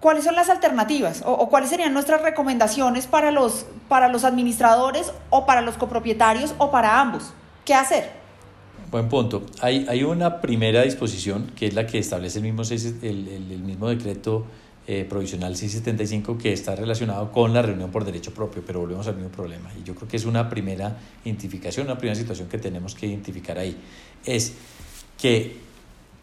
cuáles 0.00 0.24
son 0.24 0.34
las 0.34 0.50
alternativas 0.50 1.22
o, 1.24 1.48
cuáles 1.48 1.70
serían 1.70 1.94
nuestras 1.94 2.20
recomendaciones 2.20 3.06
para 3.06 3.30
los, 3.30 3.66
para 3.88 4.08
los 4.08 4.24
administradores 4.24 5.10
o 5.30 5.46
para 5.46 5.62
los 5.62 5.76
copropietarios 5.78 6.54
o 6.58 6.70
para 6.70 7.00
ambos. 7.00 7.32
¿Qué 7.64 7.74
hacer? 7.74 8.10
Buen 8.90 9.08
punto. 9.08 9.44
Hay, 9.60 9.86
hay 9.88 10.04
una 10.04 10.40
primera 10.40 10.82
disposición 10.82 11.50
que 11.56 11.66
es 11.66 11.74
la 11.74 11.86
que 11.86 11.98
establece 11.98 12.38
el 12.38 12.44
mismo, 12.44 12.62
el, 12.62 13.28
el 13.28 13.62
mismo 13.62 13.88
decreto 13.88 14.44
eh, 14.86 15.06
provisional 15.08 15.56
675 15.56 16.36
que 16.36 16.52
está 16.52 16.76
relacionado 16.76 17.32
con 17.32 17.54
la 17.54 17.62
reunión 17.62 17.90
por 17.90 18.04
derecho 18.04 18.34
propio, 18.34 18.62
pero 18.66 18.80
volvemos 18.80 19.06
al 19.08 19.14
mismo 19.16 19.30
problema. 19.30 19.70
Y 19.80 19.82
yo 19.82 19.94
creo 19.94 20.06
que 20.06 20.18
es 20.18 20.26
una 20.26 20.50
primera 20.50 20.98
identificación, 21.24 21.86
una 21.86 21.96
primera 21.96 22.14
situación 22.14 22.48
que 22.48 22.58
tenemos 22.58 22.94
que 22.94 23.06
identificar 23.06 23.58
ahí. 23.58 23.78
Es 24.26 24.52
que 25.18 25.56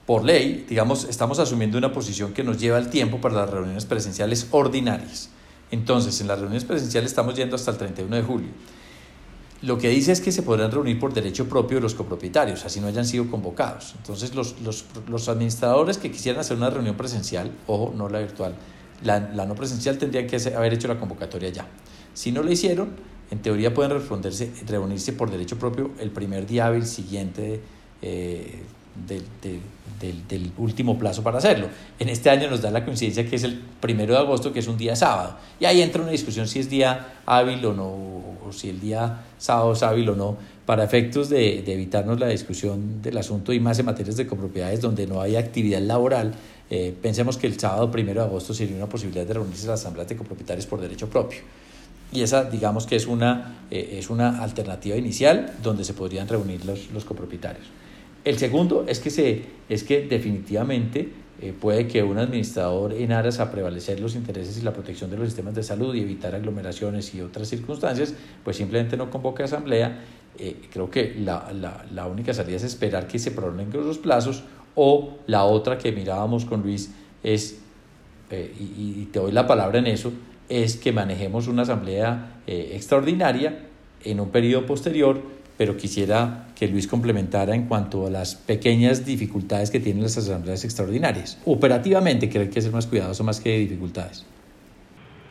por 0.05 0.23
ley, 0.23 0.67
digamos, 0.69 1.05
estamos 1.05 1.39
asumiendo 1.39 1.79
una 1.79 1.91
posición 1.91 2.33
que 2.33 2.43
nos 2.43 2.59
lleva 2.59 2.77
el 2.77 2.91
tiempo 2.91 3.19
para 3.19 3.33
las 3.33 3.49
reuniones 3.49 3.85
presenciales 3.85 4.47
ordinarias. 4.51 5.31
Entonces, 5.71 6.21
en 6.21 6.27
las 6.27 6.37
reuniones 6.37 6.65
presenciales 6.65 7.09
estamos 7.09 7.33
yendo 7.33 7.55
hasta 7.55 7.71
el 7.71 7.77
31 7.77 8.15
de 8.15 8.21
julio. 8.21 8.49
Lo 9.61 9.77
que 9.77 9.89
dice 9.89 10.11
es 10.11 10.21
que 10.21 10.31
se 10.31 10.41
podrán 10.41 10.71
reunir 10.71 10.99
por 10.99 11.13
derecho 11.13 11.47
propio 11.47 11.79
los 11.79 11.93
copropietarios, 11.93 12.65
así 12.65 12.79
no 12.79 12.87
hayan 12.87 13.05
sido 13.05 13.29
convocados. 13.29 13.93
Entonces, 13.97 14.33
los, 14.33 14.59
los, 14.61 14.85
los 15.07 15.29
administradores 15.29 15.99
que 15.99 16.11
quisieran 16.11 16.41
hacer 16.41 16.57
una 16.57 16.71
reunión 16.71 16.95
presencial, 16.95 17.51
ojo, 17.67 17.93
no 17.95 18.09
la 18.09 18.19
virtual, 18.19 18.55
la, 19.03 19.19
la, 19.19 19.45
no 19.45 19.53
presencial 19.53 19.97
tendrían 19.99 20.25
que 20.25 20.37
haber 20.55 20.73
hecho 20.73 20.87
la 20.87 20.99
convocatoria 20.99 21.49
ya. 21.49 21.67
Si 22.13 22.31
no 22.31 22.41
lo 22.41 22.51
hicieron, 22.51 22.89
en 23.29 23.39
teoría 23.41 23.73
pueden 23.73 24.01
reunirse 24.67 25.13
por 25.13 25.29
derecho 25.29 25.57
propio 25.59 25.91
el 25.99 26.09
primer 26.09 26.47
día 26.47 26.65
hábil 26.65 26.85
siguiente, 26.85 27.61
eh, 28.01 28.63
del, 29.07 30.51
último 30.57 30.97
plazo 30.97 31.23
para 31.23 31.37
hacerlo. 31.37 31.67
En 31.99 32.09
este 32.09 32.29
año 32.29 32.49
nos 32.49 32.61
da 32.61 32.71
la 32.71 32.83
coincidencia 32.83 33.27
que 33.29 33.35
es 33.35 33.43
el 33.43 33.61
primero 33.79 34.13
de 34.13 34.19
agosto, 34.19 34.51
que 34.51 34.59
es 34.59 34.67
un 34.67 34.77
día 34.77 34.95
sábado. 34.95 35.37
Y 35.59 35.65
ahí 35.65 35.81
entra 35.81 36.01
una 36.01 36.11
discusión 36.11 36.47
si 36.47 36.59
es 36.59 36.69
día 36.69 37.21
hábil 37.25 37.65
o 37.65 37.73
no, 37.73 37.85
o 37.85 38.51
si 38.51 38.69
el 38.69 38.79
día 38.79 39.23
sábado 39.41 39.73
es 39.73 39.81
hábil 39.81 40.07
o 40.09 40.15
no, 40.15 40.37
para 40.67 40.83
efectos 40.83 41.29
de, 41.29 41.59
evitarnos 41.59 42.19
la 42.19 42.27
discusión 42.27 43.01
del 43.01 43.17
asunto 43.17 43.51
y 43.53 43.59
más 43.59 43.79
en 43.79 43.87
materias 43.87 44.15
de 44.15 44.27
copropiedades 44.27 44.81
donde 44.81 45.07
no 45.07 45.19
hay 45.19 45.35
actividad 45.35 45.81
laboral. 45.81 46.33
Eh, 46.69 46.95
pensemos 47.01 47.37
que 47.37 47.47
el 47.47 47.59
sábado 47.59 47.89
primero 47.89 48.21
de 48.21 48.27
agosto 48.27 48.53
sería 48.53 48.77
una 48.77 48.87
posibilidad 48.87 49.25
de 49.25 49.33
reunirse 49.33 49.67
las 49.67 49.81
asambleas 49.81 50.07
de 50.07 50.15
copropietarios 50.15 50.67
por 50.67 50.79
derecho 50.79 51.09
propio. 51.09 51.39
Y 52.13 52.21
esa, 52.21 52.43
digamos 52.43 52.85
que 52.85 52.95
es 52.95 53.07
una, 53.07 53.65
eh, 53.71 53.97
es 53.97 54.11
una 54.11 54.43
alternativa 54.43 54.95
inicial 54.95 55.55
donde 55.63 55.83
se 55.83 55.93
podrían 55.93 56.27
reunir 56.27 56.63
los, 56.63 56.91
los 56.91 57.03
copropietarios. 57.03 57.65
El 58.23 58.37
segundo 58.37 58.85
es 58.87 58.99
que, 58.99 59.09
se, 59.09 59.43
es 59.67 59.83
que 59.83 60.05
definitivamente 60.05 61.09
eh, 61.41 61.53
puede 61.59 61.87
que 61.87 62.03
un 62.03 62.19
administrador 62.19 62.93
en 62.93 63.11
aras 63.11 63.39
a 63.39 63.51
prevalecer 63.51 63.99
los 63.99 64.15
intereses 64.15 64.59
y 64.59 64.61
la 64.61 64.73
protección 64.73 65.09
de 65.09 65.17
los 65.17 65.27
sistemas 65.27 65.55
de 65.55 65.63
salud 65.63 65.95
y 65.95 66.01
evitar 66.01 66.35
aglomeraciones 66.35 67.15
y 67.15 67.21
otras 67.21 67.47
circunstancias, 67.47 68.13
pues 68.43 68.57
simplemente 68.57 68.95
no 68.95 69.09
convoque 69.09 69.41
asamblea. 69.41 70.03
Eh, 70.37 70.67
creo 70.71 70.91
que 70.91 71.15
la, 71.17 71.51
la, 71.51 71.83
la, 71.91 72.05
única 72.05 72.31
salida 72.33 72.57
es 72.57 72.63
esperar 72.63 73.07
que 73.07 73.17
se 73.17 73.31
prolonguen 73.31 73.85
los 73.85 73.97
plazos 73.97 74.43
o 74.75 75.17
la 75.25 75.43
otra 75.45 75.79
que 75.79 75.91
mirábamos 75.91 76.45
con 76.45 76.61
Luis 76.61 76.91
es, 77.23 77.59
eh, 78.29 78.53
y, 78.59 79.01
y, 79.01 79.09
te 79.11 79.19
doy 79.19 79.31
la 79.31 79.47
palabra 79.47 79.79
en 79.79 79.87
eso, 79.87 80.13
es 80.47 80.77
que 80.77 80.91
manejemos 80.91 81.47
una 81.47 81.63
asamblea 81.63 82.41
extraordinaria 82.45 83.67
en 84.03 84.19
un 84.19 84.29
periodo 84.29 84.65
posterior 84.65 85.21
pero 85.61 85.77
quisiera 85.77 86.47
que 86.57 86.67
Luis 86.67 86.87
complementara 86.87 87.53
en 87.53 87.67
cuanto 87.67 88.07
a 88.07 88.09
las 88.09 88.33
pequeñas 88.33 89.05
dificultades 89.05 89.69
que 89.69 89.79
tienen 89.79 90.01
las 90.01 90.17
asambleas 90.17 90.65
extraordinarias. 90.65 91.37
Operativamente, 91.45 92.29
creo 92.29 92.41
que 92.41 92.47
hay 92.47 92.53
que 92.55 92.61
ser 92.63 92.71
más 92.71 92.87
cuidadoso 92.87 93.23
más 93.23 93.39
que 93.39 93.59
dificultades. 93.59 94.25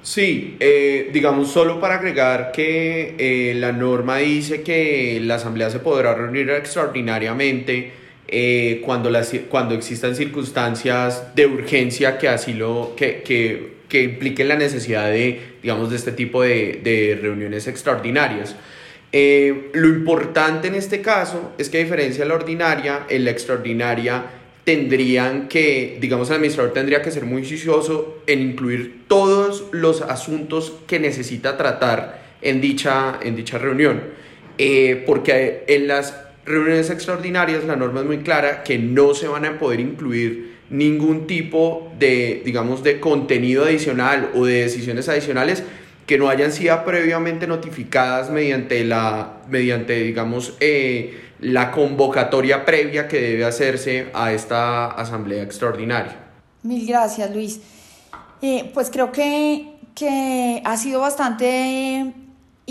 Sí, 0.03 0.57
eh, 0.61 1.11
digamos 1.13 1.51
solo 1.51 1.81
para 1.81 1.97
agregar 1.97 2.53
que 2.53 3.17
eh, 3.19 3.55
la 3.57 3.73
norma 3.73 4.19
dice 4.19 4.63
que 4.63 5.19
la 5.21 5.35
asamblea 5.35 5.69
se 5.69 5.81
podrá 5.81 6.15
reunir 6.15 6.49
extraordinariamente 6.51 7.91
eh, 8.29 8.81
cuando, 8.87 9.11
las, 9.11 9.35
cuando 9.49 9.75
existan 9.75 10.15
circunstancias 10.15 11.35
de 11.35 11.47
urgencia 11.47 12.19
que 12.19 12.29
así 12.29 12.53
lo 12.53 12.95
que, 12.97 13.23
que, 13.25 13.79
que 13.89 14.05
impliquen 14.05 14.47
la 14.47 14.55
necesidad 14.55 15.11
de 15.11 15.41
digamos 15.61 15.91
de 15.91 15.97
este 15.97 16.13
tipo 16.13 16.43
de, 16.43 16.79
de 16.85 17.19
reuniones 17.21 17.67
extraordinarias. 17.67 18.55
Eh, 19.13 19.71
lo 19.75 19.89
importante 19.89 20.69
en 20.69 20.77
este 20.77 21.01
caso 21.01 21.53
es 21.59 21.69
que 21.69 21.79
a 21.79 21.83
diferencia 21.83 22.23
de 22.25 22.29
la 22.29 22.37
ordinaria, 22.37 23.07
en 23.09 23.25
la 23.25 23.31
extraordinaria 23.31 24.25
tendrían 24.65 25.49
que, 25.49 25.99
digamos, 26.01 26.29
el 26.29 26.37
administrador 26.37 26.73
tendría 26.73 27.03
que 27.03 27.11
ser 27.11 27.25
muy 27.25 27.45
juicioso 27.45 28.19
en 28.27 28.41
incluir 28.41 29.05
todos 29.09 29.65
los 29.73 30.03
asuntos 30.03 30.75
que 30.87 31.01
necesita 31.01 31.57
tratar 31.57 32.23
en 32.43 32.61
dicha, 32.61 33.19
en 33.23 33.37
dicha 33.37 33.59
reunión. 33.59 34.01
Eh, 34.59 35.03
porque 35.07 35.65
en 35.67 35.89
las 35.89 36.15
reuniones 36.45 36.91
extraordinarias 36.91 37.65
la 37.65 37.77
norma 37.77 38.01
es 38.01 38.07
muy 38.07 38.19
clara 38.19 38.63
que 38.63 38.79
no 38.79 39.15
se 39.15 39.27
van 39.27 39.45
a 39.45 39.59
poder 39.59 39.81
incluir 39.81 40.51
ningún 40.69 41.27
tipo 41.27 41.93
de, 41.99 42.43
digamos, 42.45 42.83
de 42.85 43.01
contenido 43.01 43.65
adicional 43.65 44.31
o 44.35 44.47
de 44.47 44.63
decisiones 44.63 45.09
adicionales 45.09 45.65
que 46.11 46.19
no 46.19 46.29
hayan 46.29 46.51
sido 46.51 46.85
previamente 46.85 47.47
notificadas 47.47 48.31
mediante 48.31 48.83
la, 48.83 49.35
mediante, 49.49 49.93
digamos, 49.95 50.55
eh, 50.59 51.21
la 51.39 51.71
convocatoria 51.71 52.65
previa 52.65 53.07
que 53.07 53.21
debe 53.21 53.45
hacerse 53.45 54.11
a 54.13 54.33
esta 54.33 54.87
asamblea 54.87 55.45
extraordinaria. 55.45 56.17
Mil 56.65 56.85
gracias, 56.85 57.31
Luis. 57.33 57.61
Eh, 58.43 58.73
pues 58.75 58.91
creo 58.91 59.13
que, 59.13 59.77
que 59.95 60.61
ha 60.65 60.77
sido 60.77 60.99
bastante 60.99 62.13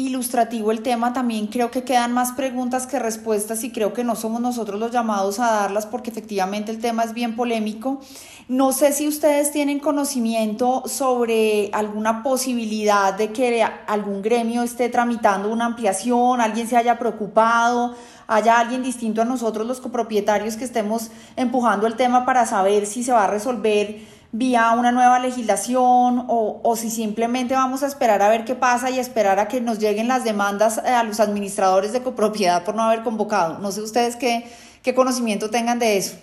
ilustrativo 0.08 0.72
el 0.72 0.82
tema, 0.82 1.14
también 1.14 1.48
creo 1.48 1.72
que 1.72 1.84
quedan 1.84 2.14
más 2.14 2.32
preguntas 2.34 2.88
que 2.88 3.00
respuestas 3.00 3.64
y 3.64 3.72
creo 3.72 3.94
que 3.94 4.04
no 4.04 4.16
somos 4.16 4.42
nosotros 4.42 4.80
los 4.80 4.92
llamados 4.92 5.40
a 5.40 5.52
darlas 5.52 5.86
porque 5.86 6.10
efectivamente 6.10 6.72
el 6.72 6.80
tema 6.80 7.04
es 7.04 7.14
bien 7.14 7.36
polémico. 7.36 8.00
No 8.48 8.72
sé 8.72 8.94
si 8.94 9.08
ustedes 9.08 9.52
tienen 9.52 9.80
conocimiento 9.80 10.84
sobre 10.88 11.70
alguna 11.72 12.24
posibilidad 12.24 13.14
de 13.14 13.32
que 13.32 13.64
algún 13.64 14.22
gremio 14.22 14.64
esté 14.64 14.90
tramitando 14.90 15.52
una 15.52 15.66
ampliación, 15.66 16.42
alguien 16.42 16.68
se 16.68 16.76
haya 16.76 16.98
preocupado, 16.98 17.96
haya 18.28 18.60
alguien 18.60 18.84
distinto 18.84 19.22
a 19.22 19.26
nosotros 19.26 19.68
los 19.68 19.82
copropietarios 19.82 20.56
que 20.56 20.66
estemos 20.66 21.12
empujando 21.36 21.88
el 21.88 21.96
tema 21.96 22.26
para 22.26 22.46
saber 22.46 22.86
si 22.86 23.04
se 23.04 23.12
va 23.12 23.26
a 23.26 23.28
resolver 23.28 24.19
vía 24.32 24.72
una 24.72 24.92
nueva 24.92 25.20
legislación 25.20 26.26
o, 26.28 26.62
o, 26.64 26.76
si 26.76 26.90
simplemente 26.90 27.56
vamos 27.56 27.82
a 27.82 27.88
esperar 27.88 28.22
a 28.22 28.30
ver 28.30 28.46
qué 28.46 28.56
pasa 28.56 28.92
y 28.92 29.00
esperar 29.00 29.40
a 29.40 29.48
que 29.48 29.60
nos 29.60 29.80
lleguen 29.80 30.08
las 30.08 30.24
demandas 30.24 30.78
eh, 30.78 30.90
a 30.90 31.04
los 31.04 31.20
administradores 31.20 31.94
de 31.94 32.04
copropiedad 32.04 32.64
por 32.64 32.76
no 32.76 32.84
haber 32.84 33.04
convocado. 33.04 33.58
No 33.60 33.72
sé 33.72 33.82
ustedes 33.82 34.16
qué, 34.16 34.46
qué 34.84 34.94
conocimiento 34.94 35.50
tengan 35.50 35.80
de 35.80 35.98
eso. 35.98 36.18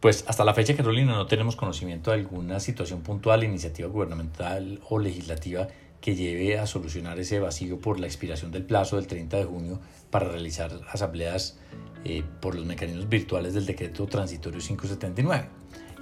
Pues 0.00 0.24
hasta 0.28 0.44
la 0.44 0.52
fecha, 0.52 0.76
Carolina, 0.76 1.12
no 1.12 1.26
tenemos 1.26 1.56
conocimiento 1.56 2.10
de 2.10 2.18
alguna 2.18 2.60
situación 2.60 3.00
puntual, 3.00 3.44
iniciativa 3.44 3.88
gubernamental 3.88 4.80
o 4.88 4.98
legislativa 4.98 5.68
que 6.00 6.14
lleve 6.14 6.58
a 6.58 6.66
solucionar 6.66 7.18
ese 7.18 7.40
vacío 7.40 7.80
por 7.80 7.98
la 7.98 8.06
expiración 8.06 8.52
del 8.52 8.64
plazo 8.64 8.96
del 8.96 9.06
30 9.06 9.38
de 9.38 9.44
junio 9.44 9.80
para 10.10 10.28
realizar 10.28 10.70
asambleas 10.92 11.58
eh, 12.04 12.22
por 12.40 12.54
los 12.54 12.64
mecanismos 12.66 13.08
virtuales 13.08 13.54
del 13.54 13.66
decreto 13.66 14.06
transitorio 14.06 14.60
579. 14.60 15.48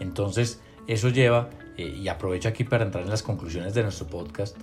Entonces, 0.00 0.60
eso 0.86 1.08
lleva, 1.08 1.50
eh, 1.76 1.98
y 2.00 2.08
aprovecho 2.08 2.48
aquí 2.48 2.64
para 2.64 2.84
entrar 2.84 3.04
en 3.04 3.10
las 3.10 3.22
conclusiones 3.22 3.74
de 3.74 3.82
nuestro 3.82 4.06
podcast, 4.06 4.56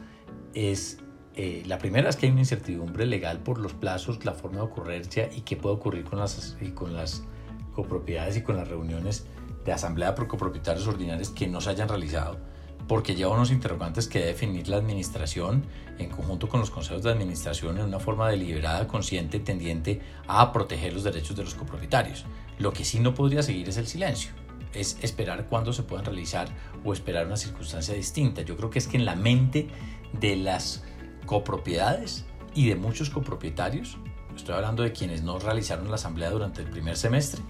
es 0.54 1.00
eh, 1.36 1.64
la 1.66 1.78
primera 1.78 2.10
es 2.10 2.18
que 2.18 2.26
hay 2.26 2.32
una 2.32 2.42
incertidumbre 2.42 3.06
legal 3.06 3.40
por 3.40 3.58
los 3.58 3.74
plazos, 3.74 4.26
la 4.26 4.34
forma 4.34 4.58
de 4.58 4.64
ocurrencia 4.64 5.30
y 5.34 5.42
qué 5.42 5.56
puede 5.56 5.76
ocurrir 5.76 6.04
con 6.04 6.20
las, 6.20 6.58
y 6.60 6.72
con 6.72 6.94
las 6.94 7.24
copropiedades 7.74 8.38
y 8.38 8.44
con 8.44 8.58
las 8.58 8.68
reuniones 8.68 9.26
de 9.64 9.72
asamblea 9.72 10.14
por 10.14 10.28
copropietarios 10.28 10.88
ordinarios 10.88 11.30
que 11.30 11.48
no 11.48 11.62
se 11.62 11.70
hayan 11.70 11.88
realizado, 11.88 12.38
porque 12.88 13.16
lleva 13.16 13.34
unos 13.34 13.52
interrogantes 13.52 14.08
que 14.08 14.20
debe 14.20 14.32
definir 14.32 14.68
la 14.68 14.78
administración 14.78 15.66
en 15.98 16.10
conjunto 16.10 16.50
con 16.50 16.60
los 16.60 16.70
consejos 16.70 17.04
de 17.04 17.12
administración 17.12 17.78
en 17.78 17.86
una 17.86 18.00
forma 18.00 18.30
deliberada, 18.30 18.88
consciente, 18.88 19.40
tendiente 19.40 20.02
a 20.28 20.52
proteger 20.52 20.94
los 20.94 21.04
derechos 21.04 21.38
de 21.38 21.44
los 21.44 21.56
copropietarios. 21.56 22.26
Lo 22.60 22.74
que 22.74 22.84
sí 22.84 23.00
no 23.00 23.14
podría 23.14 23.42
seguir 23.42 23.70
es 23.70 23.78
el 23.78 23.88
silencio 23.88 24.32
es 24.74 24.98
esperar 25.02 25.48
cuándo 25.48 25.74
se 25.74 25.84
puedan 25.84 26.06
realizar 26.06 26.50
o 26.84 26.94
esperar 26.94 27.26
una 27.28 27.38
circunstancia 27.38 27.94
distinta. 27.94 28.42
Yo 28.42 28.56
creo 28.58 28.70
que 28.70 28.80
es 28.80 28.88
que 28.88 28.98
en 28.98 29.06
la 29.06 29.16
mente 29.16 29.68
de 30.20 30.36
las 30.36 30.84
copropiedades 31.26 32.26
y 32.54 32.68
de 32.68 32.76
muchos 32.76 33.10
copropietarios, 33.10 33.98
estoy 34.36 34.56
hablando 34.56 34.84
de 34.84 34.92
quienes 34.92 35.24
no 35.24 35.40
realizaron 35.40 35.90
la 35.90 35.96
asamblea 35.96 36.30
durante 36.30 36.62
el 36.62 36.70
primer 36.70 36.98
semestre, 36.98 37.42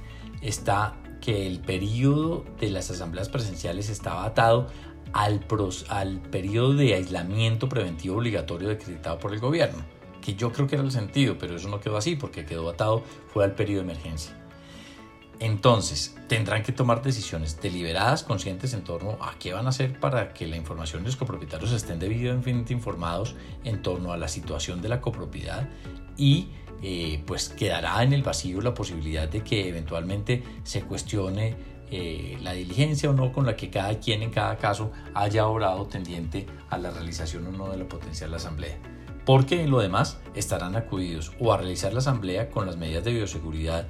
está 0.42 0.96
que 1.22 1.48
el 1.48 1.60
periodo 1.60 2.46
de 2.60 2.70
las 2.70 2.90
asambleas 2.90 3.30
presenciales 3.30 3.90
estaba 3.90 4.26
atado 4.26 4.68
al, 5.14 5.46
al 5.90 6.20
periodo 6.22 6.74
de 6.74 6.96
aislamiento 6.96 7.70
preventivo 7.70 8.18
obligatorio 8.18 8.70
decretado 8.70 9.20
por 9.20 9.34
el 9.34 9.40
gobierno, 9.40 9.84
que 10.22 10.36
yo 10.36 10.52
creo 10.52 10.68
que 10.68 10.76
era 10.76 10.84
el 10.84 10.92
sentido, 10.92 11.38
pero 11.38 11.56
eso 11.56 11.70
no 11.70 11.80
quedó 11.80 11.98
así 11.98 12.16
porque 12.16 12.46
quedó 12.46 12.70
atado 12.70 13.04
fue 13.28 13.44
al 13.44 13.54
periodo 13.54 13.84
de 13.84 13.92
emergencia. 13.92 14.41
Entonces, 15.42 16.16
tendrán 16.28 16.62
que 16.62 16.72
tomar 16.72 17.02
decisiones 17.02 17.60
deliberadas, 17.60 18.24
conscientes 18.24 18.76
en 18.76 18.84
torno 18.84 19.18
a 19.20 19.34
qué 19.40 19.54
van 19.54 19.66
a 19.66 19.70
hacer 19.70 20.00
para 20.00 20.34
que 20.34 20.46
la 20.46 20.56
información 20.56 21.02
de 21.02 21.08
los 21.08 21.16
copropietarios 21.16 21.72
estén 21.72 21.98
debidamente 21.98 22.74
informados 22.74 23.36
en 23.64 23.82
torno 23.82 24.14
a 24.14 24.18
la 24.18 24.28
situación 24.28 24.84
de 24.84 24.90
la 24.90 25.02
copropiedad 25.02 25.68
y 26.16 26.50
eh, 26.84 27.24
pues 27.26 27.50
quedará 27.50 28.04
en 28.04 28.14
el 28.14 28.22
vacío 28.22 28.62
la 28.62 28.76
posibilidad 28.76 29.28
de 29.28 29.44
que 29.44 29.68
eventualmente 29.68 30.44
se 30.64 30.84
cuestione 30.84 31.56
eh, 31.90 32.38
la 32.44 32.54
diligencia 32.54 33.10
o 33.10 33.14
no 33.14 33.34
con 33.34 33.48
la 33.48 33.56
que 33.56 33.72
cada 33.72 34.00
quien 34.00 34.22
en 34.22 34.30
cada 34.30 34.58
caso 34.60 34.92
haya 35.16 35.48
obrado 35.48 35.88
tendiente 35.88 36.46
a 36.70 36.78
la 36.78 36.92
realización 36.92 37.48
o 37.48 37.52
no 37.52 37.72
de 37.72 37.78
la 37.78 37.88
potencial 37.88 38.32
asamblea. 38.36 38.78
Porque 39.26 39.64
en 39.64 39.72
lo 39.72 39.80
demás 39.80 40.20
estarán 40.36 40.76
acudidos 40.76 41.32
o 41.40 41.52
a 41.52 41.58
realizar 41.58 41.94
la 41.94 42.00
asamblea 42.00 42.52
con 42.52 42.68
las 42.68 42.78
medidas 42.78 43.04
de 43.04 43.14
bioseguridad 43.14 43.88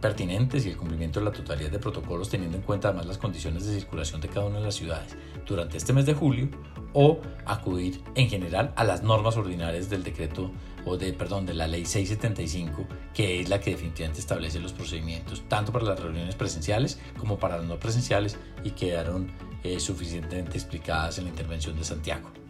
pertinentes 0.00 0.66
y 0.66 0.70
el 0.70 0.76
cumplimiento 0.76 1.20
de 1.20 1.26
la 1.26 1.32
totalidad 1.32 1.70
de 1.70 1.78
protocolos 1.78 2.28
teniendo 2.28 2.56
en 2.56 2.62
cuenta 2.62 2.88
además 2.88 3.06
las 3.06 3.18
condiciones 3.18 3.66
de 3.66 3.74
circulación 3.74 4.20
de 4.20 4.28
cada 4.28 4.46
una 4.46 4.58
de 4.58 4.64
las 4.64 4.74
ciudades 4.74 5.16
durante 5.46 5.76
este 5.76 5.92
mes 5.92 6.06
de 6.06 6.14
julio 6.14 6.48
o 6.92 7.20
acudir 7.46 8.00
en 8.14 8.28
general 8.28 8.72
a 8.76 8.84
las 8.84 9.02
normas 9.02 9.36
ordinarias 9.36 9.90
del 9.90 10.02
decreto 10.02 10.50
o 10.84 10.96
de 10.96 11.12
perdón 11.12 11.46
de 11.46 11.54
la 11.54 11.66
ley 11.66 11.84
675 11.84 12.86
que 13.14 13.40
es 13.40 13.48
la 13.48 13.60
que 13.60 13.70
definitivamente 13.70 14.20
establece 14.20 14.60
los 14.60 14.72
procedimientos 14.72 15.42
tanto 15.48 15.72
para 15.72 15.84
las 15.86 16.00
reuniones 16.00 16.34
presenciales 16.34 17.00
como 17.18 17.38
para 17.38 17.58
las 17.58 17.66
no 17.66 17.78
presenciales 17.78 18.38
y 18.62 18.70
quedaron 18.70 19.30
eh, 19.64 19.80
suficientemente 19.80 20.58
explicadas 20.58 21.18
en 21.18 21.24
la 21.24 21.30
intervención 21.30 21.74
de 21.76 21.84
Santiago. 21.84 22.43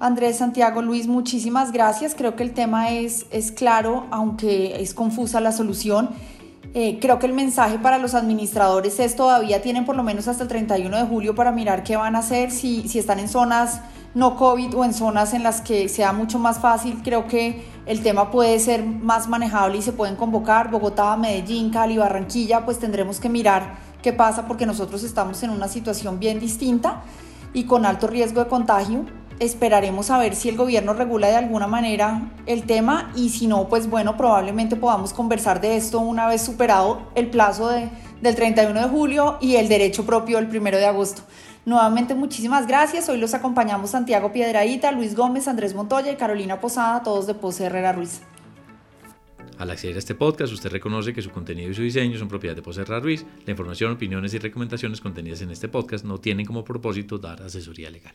Andrés, 0.00 0.38
Santiago, 0.38 0.80
Luis, 0.80 1.08
muchísimas 1.08 1.72
gracias. 1.72 2.14
Creo 2.14 2.36
que 2.36 2.44
el 2.44 2.52
tema 2.52 2.90
es, 2.90 3.26
es 3.30 3.50
claro, 3.50 4.06
aunque 4.10 4.80
es 4.80 4.94
confusa 4.94 5.40
la 5.40 5.50
solución. 5.50 6.10
Eh, 6.74 6.98
creo 7.00 7.18
que 7.18 7.26
el 7.26 7.32
mensaje 7.32 7.78
para 7.78 7.98
los 7.98 8.14
administradores 8.14 9.00
es 9.00 9.16
todavía 9.16 9.62
tienen 9.62 9.84
por 9.86 9.96
lo 9.96 10.02
menos 10.02 10.28
hasta 10.28 10.42
el 10.42 10.48
31 10.48 10.96
de 10.98 11.04
julio 11.04 11.34
para 11.34 11.50
mirar 11.50 11.82
qué 11.82 11.96
van 11.96 12.14
a 12.14 12.18
hacer, 12.18 12.50
si, 12.50 12.86
si 12.86 12.98
están 12.98 13.18
en 13.18 13.28
zonas 13.28 13.80
no 14.14 14.36
COVID 14.36 14.76
o 14.76 14.84
en 14.84 14.92
zonas 14.92 15.32
en 15.32 15.42
las 15.42 15.60
que 15.62 15.88
sea 15.88 16.12
mucho 16.12 16.38
más 16.38 16.58
fácil, 16.58 17.00
creo 17.02 17.26
que 17.26 17.64
el 17.86 18.02
tema 18.02 18.30
puede 18.30 18.58
ser 18.58 18.84
más 18.84 19.28
manejable 19.28 19.78
y 19.78 19.82
se 19.82 19.92
pueden 19.92 20.16
convocar 20.16 20.70
Bogotá, 20.70 21.16
Medellín, 21.16 21.70
Cali, 21.70 21.96
Barranquilla, 21.96 22.64
pues 22.64 22.78
tendremos 22.78 23.18
que 23.18 23.28
mirar 23.28 23.78
qué 24.02 24.12
pasa 24.12 24.46
porque 24.46 24.66
nosotros 24.66 25.02
estamos 25.02 25.42
en 25.42 25.50
una 25.50 25.68
situación 25.68 26.18
bien 26.18 26.38
distinta 26.38 27.02
y 27.54 27.64
con 27.64 27.86
alto 27.86 28.06
riesgo 28.06 28.44
de 28.44 28.48
contagio 28.48 29.06
esperaremos 29.40 30.10
a 30.10 30.18
ver 30.18 30.34
si 30.34 30.48
el 30.48 30.56
gobierno 30.56 30.94
regula 30.94 31.28
de 31.28 31.36
alguna 31.36 31.66
manera 31.66 32.30
el 32.46 32.64
tema 32.64 33.12
y 33.14 33.30
si 33.30 33.46
no, 33.46 33.68
pues 33.68 33.88
bueno, 33.88 34.16
probablemente 34.16 34.76
podamos 34.76 35.12
conversar 35.12 35.60
de 35.60 35.76
esto 35.76 36.00
una 36.00 36.26
vez 36.26 36.42
superado 36.42 37.02
el 37.14 37.28
plazo 37.30 37.68
de, 37.68 37.88
del 38.20 38.34
31 38.34 38.80
de 38.80 38.88
julio 38.88 39.38
y 39.40 39.56
el 39.56 39.68
derecho 39.68 40.04
propio 40.04 40.38
el 40.38 40.46
1 40.46 40.70
de 40.70 40.86
agosto. 40.86 41.22
Nuevamente 41.64 42.14
muchísimas 42.14 42.66
gracias. 42.66 43.08
Hoy 43.08 43.18
los 43.18 43.34
acompañamos 43.34 43.90
Santiago 43.90 44.32
Piedraíta, 44.32 44.90
Luis 44.92 45.14
Gómez, 45.14 45.48
Andrés 45.48 45.74
Montoya 45.74 46.10
y 46.10 46.16
Carolina 46.16 46.60
Posada, 46.60 47.02
todos 47.02 47.26
de 47.26 47.34
Pose 47.34 47.64
Herrera 47.64 47.92
Ruiz. 47.92 48.22
Al 49.58 49.70
acceder 49.70 49.96
a 49.96 49.98
este 49.98 50.14
podcast, 50.14 50.52
usted 50.52 50.70
reconoce 50.70 51.12
que 51.12 51.20
su 51.20 51.30
contenido 51.30 51.70
y 51.70 51.74
su 51.74 51.82
diseño 51.82 52.16
son 52.16 52.28
propiedad 52.28 52.54
de 52.56 52.62
Pose 52.62 52.80
Herrera 52.80 53.00
Ruiz. 53.00 53.26
La 53.44 53.50
información, 53.50 53.92
opiniones 53.92 54.32
y 54.32 54.38
recomendaciones 54.38 55.00
contenidas 55.00 55.42
en 55.42 55.50
este 55.50 55.68
podcast 55.68 56.04
no 56.04 56.18
tienen 56.18 56.46
como 56.46 56.64
propósito 56.64 57.18
dar 57.18 57.42
asesoría 57.42 57.90
legal. 57.90 58.14